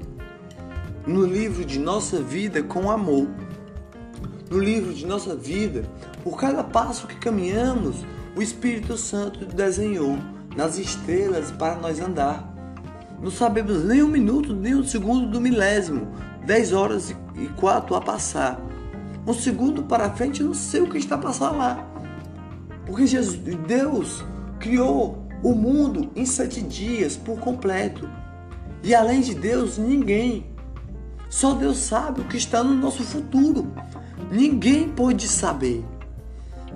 No 1.07 1.25
livro 1.25 1.65
de 1.65 1.79
nossa 1.79 2.21
vida 2.21 2.63
com 2.63 2.91
amor. 2.91 3.27
No 4.51 4.59
livro 4.59 4.93
de 4.93 5.07
nossa 5.07 5.35
vida, 5.35 5.85
por 6.23 6.37
cada 6.37 6.63
passo 6.63 7.07
que 7.07 7.17
caminhamos, 7.17 8.05
o 8.37 8.43
Espírito 8.43 8.99
Santo 8.99 9.47
desenhou 9.47 10.19
nas 10.55 10.77
estrelas 10.77 11.51
para 11.51 11.77
nós 11.77 11.99
andar. 11.99 12.52
Não 13.23 13.31
sabemos 13.31 13.85
nem 13.85 14.03
um 14.03 14.09
minuto, 14.09 14.53
nem 14.53 14.75
um 14.75 14.83
segundo 14.83 15.29
do 15.29 15.41
milésimo, 15.41 16.09
dez 16.45 16.73
horas 16.73 17.15
e 17.37 17.47
quatro 17.57 17.95
a 17.95 18.01
passar. 18.01 18.61
Um 19.25 19.33
segundo 19.33 19.85
para 19.85 20.11
frente, 20.11 20.43
não 20.43 20.53
sei 20.53 20.81
o 20.81 20.91
que 20.91 20.99
está 20.99 21.17
passando 21.17 21.59
lá. 21.59 21.87
Porque 22.85 23.07
Jesus, 23.07 23.39
Deus 23.67 24.25
criou 24.59 25.29
o 25.41 25.55
mundo 25.55 26.11
em 26.17 26.27
sete 26.27 26.61
dias 26.61 27.17
por 27.17 27.39
completo. 27.39 28.09
E 28.83 28.93
além 28.93 29.21
de 29.21 29.37
Deus, 29.37 29.79
ninguém. 29.79 30.47
Só 31.31 31.55
Deus 31.55 31.79
sabe 31.79 32.23
o 32.23 32.25
que 32.25 32.37
está 32.37 32.65
no 32.65 32.75
nosso 32.75 33.05
futuro. 33.05 33.73
Ninguém 34.33 34.89
pode 34.89 35.29
saber. 35.29 35.85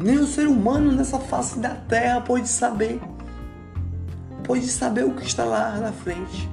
Nem 0.00 0.18
o 0.18 0.26
ser 0.26 0.46
humano 0.46 0.92
nessa 0.92 1.18
face 1.18 1.58
da 1.58 1.70
terra 1.70 2.20
pode 2.20 2.48
saber 2.48 3.00
pode 4.46 4.68
saber 4.68 5.04
o 5.04 5.10
que 5.10 5.26
está 5.26 5.44
lá 5.44 5.76
na 5.78 5.92
frente. 5.92 6.48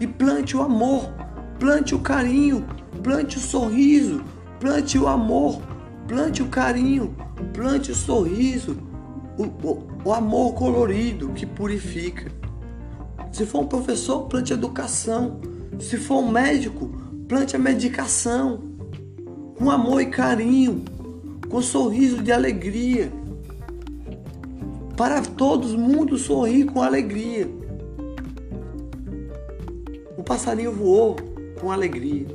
E 0.00 0.06
plante 0.06 0.56
o 0.56 0.62
amor, 0.62 1.12
plante 1.58 1.94
o 1.94 1.98
carinho, 1.98 2.66
plante 3.02 3.36
o 3.36 3.40
sorriso, 3.40 4.24
plante 4.58 4.98
o 4.98 5.06
amor, 5.06 5.60
plante 6.08 6.42
o 6.42 6.48
carinho, 6.48 7.14
plante 7.52 7.92
o 7.92 7.94
sorriso, 7.94 8.78
o, 9.36 9.44
o, 9.44 9.86
o 10.06 10.12
amor 10.14 10.54
colorido 10.54 11.28
que 11.28 11.44
purifica. 11.44 12.32
Se 13.30 13.44
for 13.44 13.62
um 13.62 13.66
professor, 13.66 14.22
plante 14.22 14.52
educação. 14.52 15.40
Se 15.78 15.98
for 15.98 16.20
um 16.20 16.30
médico, 16.30 16.88
plante 17.28 17.56
a 17.56 17.58
medicação. 17.58 18.62
Com 19.58 19.70
amor 19.70 20.00
e 20.00 20.06
carinho, 20.06 20.84
com 21.48 21.60
sorriso 21.60 22.22
de 22.22 22.32
alegria 22.32 23.12
para 24.96 25.20
todos 25.22 25.74
mundo 25.74 26.16
sorrir 26.16 26.66
com 26.66 26.82
alegria. 26.82 27.48
O 30.16 30.22
passarinho 30.22 30.72
voou 30.72 31.16
com 31.60 31.70
alegria. 31.70 32.26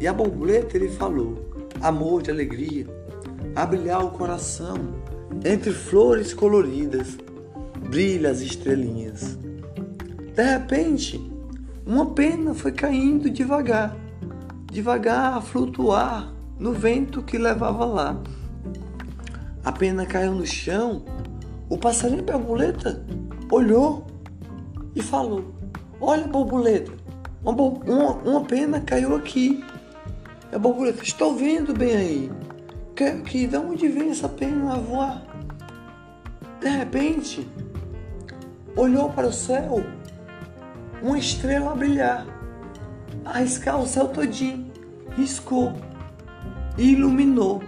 E 0.00 0.06
a 0.06 0.12
borboleta 0.12 0.76
ele 0.76 0.88
falou: 0.88 1.50
amor 1.80 2.22
de 2.22 2.30
alegria, 2.30 2.86
a 3.54 3.66
brilhar 3.66 4.04
o 4.04 4.10
coração, 4.10 4.76
entre 5.44 5.70
flores 5.70 6.32
coloridas, 6.32 7.18
brilha 7.88 8.30
as 8.30 8.40
estrelinhas. 8.40 9.38
De 10.34 10.42
repente, 10.42 11.20
uma 11.86 12.06
pena 12.06 12.54
foi 12.54 12.72
caindo 12.72 13.30
devagar, 13.30 13.96
devagar 14.70 15.34
a 15.34 15.40
flutuar 15.40 16.32
no 16.58 16.72
vento 16.72 17.22
que 17.22 17.38
levava 17.38 17.84
lá. 17.84 18.20
A 19.64 19.72
pena 19.72 20.06
caiu 20.06 20.32
no 20.32 20.46
chão 20.46 21.02
o 21.68 21.76
passarinho 21.76 22.22
borboleta 22.22 23.04
olhou 23.50 24.06
e 24.94 25.02
falou: 25.02 25.44
Olha, 26.00 26.26
borboleta, 26.26 26.92
uma, 27.44 27.62
uma, 27.62 28.12
uma 28.12 28.40
pena 28.44 28.80
caiu 28.80 29.16
aqui. 29.16 29.64
A 30.52 30.58
borboleta, 30.58 31.02
estou 31.02 31.34
vendo 31.34 31.74
bem 31.74 31.96
aí. 31.96 32.32
Que, 32.94 33.10
que 33.22 33.46
de 33.46 33.56
onde 33.56 33.88
vem 33.88 34.10
essa 34.10 34.28
pena 34.28 34.74
a 34.74 34.78
voar? 34.78 35.22
De 36.60 36.68
repente, 36.68 37.46
olhou 38.76 39.10
para 39.10 39.26
o 39.26 39.32
céu, 39.32 39.84
uma 41.02 41.18
estrela 41.18 41.72
a 41.72 41.74
brilhar, 41.74 42.26
a 43.24 43.38
riscar 43.38 43.78
o 43.80 43.86
céu 43.86 44.08
todinho, 44.08 44.70
riscou 45.16 45.72
e 46.78 46.92
iluminou. 46.92 47.62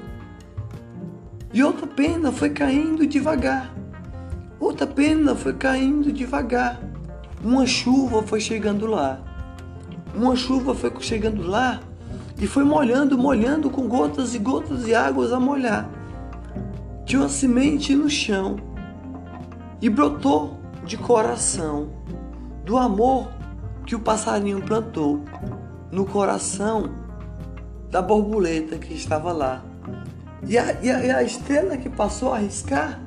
E 1.53 1.62
outra 1.62 1.86
pena 1.86 2.30
foi 2.30 2.51
caindo 2.51 3.07
devagar 3.07 3.77
Outra 4.61 4.86
pena 4.86 5.34
foi 5.34 5.52
caindo 5.54 6.12
devagar. 6.12 6.80
Uma 7.42 7.66
chuva 7.66 8.22
foi 8.22 8.40
chegando 8.40 8.86
lá. 8.86 9.20
Uma 10.14 10.34
chuva 10.34 10.74
foi 10.74 10.92
chegando 11.00 11.46
lá 11.46 11.80
E 12.38 12.46
foi 12.46 12.64
molhando, 12.64 13.16
molhando 13.16 13.68
com 13.68 13.86
gotas 13.86 14.34
e 14.34 14.38
gotas 14.38 14.84
de 14.84 14.94
águas 14.94 15.32
a 15.32 15.38
molhar. 15.38 15.88
Tinha 17.04 17.22
uma 17.22 17.28
semente 17.28 17.94
no 17.94 18.09
chão 18.09 18.56
e 19.80 19.88
brotou 19.88 20.59
de 20.84 20.96
coração 20.96 21.90
do 22.64 22.76
amor 22.76 23.28
que 23.86 23.94
o 23.94 24.00
passarinho 24.00 24.62
plantou 24.62 25.24
no 25.90 26.04
coração 26.04 26.90
da 27.90 28.02
borboleta 28.02 28.76
que 28.76 28.92
estava 28.92 29.32
lá. 29.32 29.64
E 30.46 30.56
a, 30.59 30.80
e 30.82 30.90
a, 30.90 31.04
e 31.04 31.11
a 31.11 31.22
estrela 31.22 31.76
que 31.76 31.88
passou 31.88 32.32
a 32.32 32.38
riscar 32.38 33.00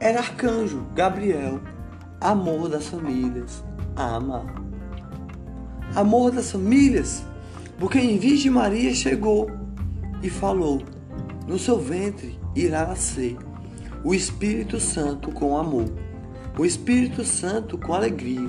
era 0.00 0.18
arcanjo 0.18 0.86
Gabriel, 0.94 1.60
amor 2.20 2.68
das 2.68 2.88
famílias, 2.88 3.62
ama. 3.94 4.46
Amor 5.94 6.32
das 6.32 6.50
famílias 6.50 7.22
porque 7.80 7.98
em 7.98 8.18
Virgem 8.18 8.50
Maria 8.50 8.94
chegou 8.94 9.50
e 10.22 10.28
falou: 10.28 10.82
No 11.48 11.58
seu 11.58 11.78
ventre 11.78 12.38
irá 12.54 12.86
nascer 12.86 13.38
o 14.04 14.14
Espírito 14.14 14.78
Santo 14.78 15.32
com 15.32 15.56
amor, 15.56 15.90
o 16.58 16.66
Espírito 16.66 17.24
Santo 17.24 17.78
com 17.78 17.94
alegria. 17.94 18.48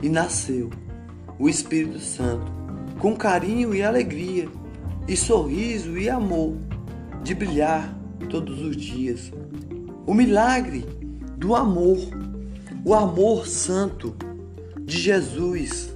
E 0.00 0.08
nasceu 0.08 0.70
o 1.38 1.48
Espírito 1.48 1.98
Santo 1.98 2.50
com 3.00 3.16
carinho 3.16 3.74
e 3.74 3.82
alegria, 3.82 4.48
e 5.08 5.16
sorriso 5.16 5.98
e 5.98 6.08
amor, 6.08 6.56
de 7.24 7.34
brilhar 7.34 7.92
todos 8.30 8.60
os 8.60 8.76
dias. 8.76 9.32
O 10.06 10.14
milagre 10.14 10.86
do 11.36 11.54
amor, 11.54 11.98
o 12.84 12.94
amor 12.94 13.46
santo 13.46 14.14
de 14.80 14.98
Jesus 14.98 15.92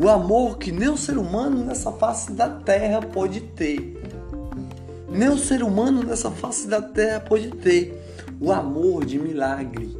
o 0.00 0.08
amor 0.08 0.58
que 0.58 0.70
nem 0.70 0.88
o 0.88 0.96
ser 0.96 1.18
humano 1.18 1.64
nessa 1.64 1.90
face 1.90 2.30
da 2.30 2.48
terra 2.48 3.02
pode 3.02 3.40
ter. 3.40 4.00
Nem 5.10 5.28
o 5.28 5.36
ser 5.36 5.60
humano 5.60 6.04
nessa 6.04 6.30
face 6.30 6.68
da 6.68 6.80
terra 6.80 7.18
pode 7.18 7.50
ter. 7.50 8.00
O 8.40 8.52
amor 8.52 9.04
de 9.04 9.18
milagre. 9.18 9.98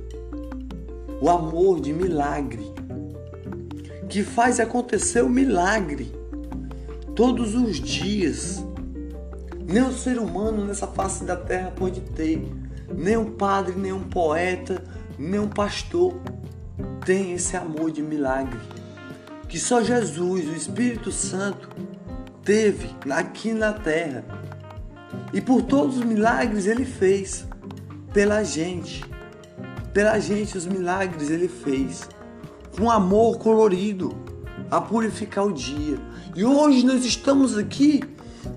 O 1.20 1.28
amor 1.28 1.80
de 1.80 1.92
milagre. 1.92 2.72
Que 4.08 4.22
faz 4.22 4.60
acontecer 4.60 5.24
o 5.24 5.28
milagre 5.28 6.12
todos 7.16 7.56
os 7.56 7.80
dias. 7.80 8.64
Nem 9.66 9.82
o 9.82 9.92
ser 9.92 10.20
humano 10.20 10.64
nessa 10.64 10.86
face 10.86 11.24
da 11.24 11.34
terra 11.34 11.72
pode 11.72 12.02
ter. 12.02 12.40
Nem 12.94 13.16
um 13.16 13.32
padre, 13.32 13.74
nem 13.76 13.92
um 13.92 14.04
poeta, 14.04 14.82
nem 15.18 15.40
um 15.40 15.48
pastor 15.48 16.14
tem 17.04 17.32
esse 17.32 17.56
amor 17.56 17.90
de 17.90 18.02
milagre 18.02 18.58
que 19.48 19.58
só 19.58 19.82
Jesus, 19.82 20.46
o 20.46 20.52
Espírito 20.52 21.10
Santo, 21.10 21.70
teve 22.44 22.90
aqui 23.10 23.52
na 23.54 23.72
terra. 23.72 24.22
E 25.32 25.40
por 25.40 25.62
todos 25.62 25.96
os 25.96 26.04
milagres 26.04 26.66
ele 26.66 26.84
fez 26.84 27.46
pela 28.12 28.44
gente. 28.44 29.02
Pela 29.94 30.18
gente 30.18 30.56
os 30.58 30.66
milagres 30.66 31.30
ele 31.30 31.48
fez. 31.48 32.06
Com 32.76 32.90
amor 32.90 33.38
colorido 33.38 34.14
a 34.70 34.80
purificar 34.82 35.46
o 35.46 35.52
dia. 35.52 35.98
E 36.36 36.44
hoje 36.44 36.84
nós 36.84 37.04
estamos 37.04 37.56
aqui 37.56 38.04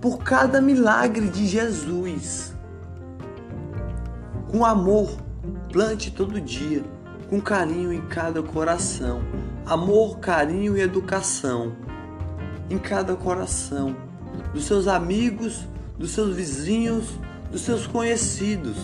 por 0.02 0.18
cada 0.20 0.62
milagre 0.62 1.30
de 1.30 1.48
Jesus. 1.48 2.51
Com 4.52 4.66
amor, 4.66 5.10
plante 5.72 6.12
todo 6.12 6.40
dia, 6.40 6.84
com 7.30 7.40
carinho 7.40 7.92
em 7.94 8.02
cada 8.02 8.44
coração 8.44 9.22
amor, 9.66 10.20
carinho 10.20 10.76
e 10.76 10.82
educação 10.82 11.74
em 12.70 12.78
cada 12.78 13.16
coração, 13.16 13.96
dos 14.54 14.66
seus 14.66 14.88
amigos, 14.88 15.68
dos 15.98 16.12
seus 16.12 16.36
vizinhos, 16.36 17.06
dos 17.52 17.62
seus 17.62 17.86
conhecidos. 17.86 18.78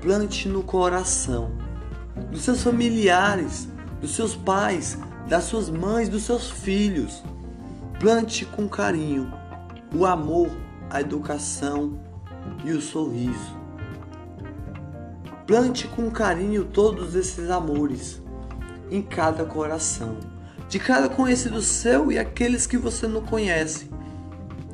Plante 0.00 0.48
no 0.48 0.62
coração, 0.62 1.50
dos 2.30 2.42
seus 2.42 2.62
familiares, 2.62 3.68
dos 4.00 4.14
seus 4.14 4.36
pais, 4.36 4.98
das 5.28 5.44
suas 5.44 5.68
mães, 5.70 6.08
dos 6.08 6.22
seus 6.22 6.50
filhos. 6.50 7.22
Plante 7.98 8.44
com 8.44 8.68
carinho 8.68 9.32
o 9.94 10.04
amor, 10.04 10.50
a 10.90 11.00
educação 11.00 11.98
e 12.64 12.72
o 12.72 12.80
sorriso. 12.80 13.65
Plante 15.46 15.86
com 15.86 16.10
carinho 16.10 16.64
todos 16.64 17.14
esses 17.14 17.50
amores 17.50 18.20
em 18.90 19.00
cada 19.00 19.44
coração, 19.44 20.18
de 20.68 20.80
cada 20.80 21.08
conhecido 21.08 21.62
seu 21.62 22.10
e 22.10 22.18
aqueles 22.18 22.66
que 22.66 22.76
você 22.76 23.06
não 23.06 23.22
conhece. 23.22 23.88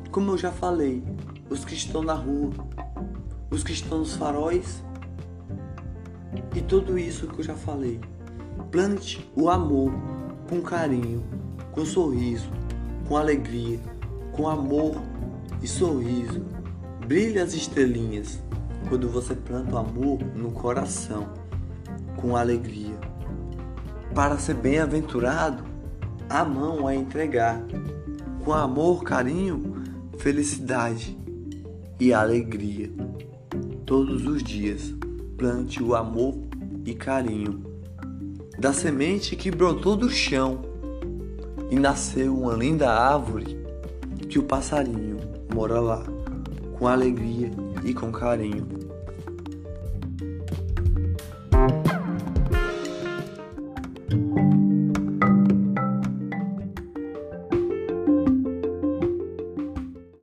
Como 0.09 0.31
eu 0.31 0.37
já 0.37 0.51
falei, 0.51 1.03
os 1.47 1.63
que 1.63 1.75
estão 1.75 2.01
na 2.01 2.15
rua, 2.15 2.49
os 3.51 3.63
que 3.63 3.71
estão 3.71 3.99
nos 3.99 4.15
faróis 4.15 4.83
e 6.55 6.61
tudo 6.61 6.97
isso 6.97 7.27
que 7.27 7.41
eu 7.41 7.43
já 7.43 7.53
falei. 7.53 8.01
Plante 8.71 9.29
o 9.35 9.51
amor 9.51 9.93
com 10.49 10.59
carinho, 10.59 11.23
com 11.71 11.85
sorriso, 11.85 12.49
com 13.07 13.15
alegria, 13.15 13.79
com 14.31 14.49
amor 14.49 14.99
e 15.61 15.67
sorriso. 15.67 16.43
Brilha 17.05 17.43
as 17.43 17.53
estrelinhas 17.53 18.41
quando 18.87 19.09
você 19.09 19.35
planta 19.35 19.75
o 19.75 19.77
amor 19.77 20.19
no 20.35 20.51
coração, 20.51 21.27
com 22.17 22.35
alegria. 22.35 22.97
Para 24.13 24.37
ser 24.37 24.55
bem-aventurado, 24.55 25.63
a 26.29 26.45
mão 26.45 26.87
a 26.87 26.95
entregar, 26.95 27.61
com 28.43 28.53
amor, 28.53 29.03
carinho, 29.03 29.83
felicidade 30.17 31.17
e 31.99 32.13
alegria. 32.13 32.91
Todos 33.85 34.25
os 34.25 34.43
dias, 34.43 34.93
plante 35.37 35.81
o 35.81 35.95
amor 35.95 36.35
e 36.85 36.93
carinho 36.93 37.73
da 38.57 38.71
semente 38.71 39.35
que 39.35 39.51
brotou 39.51 39.95
do 39.95 40.09
chão 40.09 40.61
e 41.69 41.75
nasceu 41.75 42.37
uma 42.37 42.53
linda 42.53 42.89
árvore 42.89 43.57
que 44.29 44.39
o 44.39 44.43
passarinho 44.43 45.17
mora 45.53 45.79
lá, 45.79 46.03
com 46.77 46.87
alegria 46.87 47.51
e 47.83 47.93
com 47.93 48.11
carinho. 48.11 48.82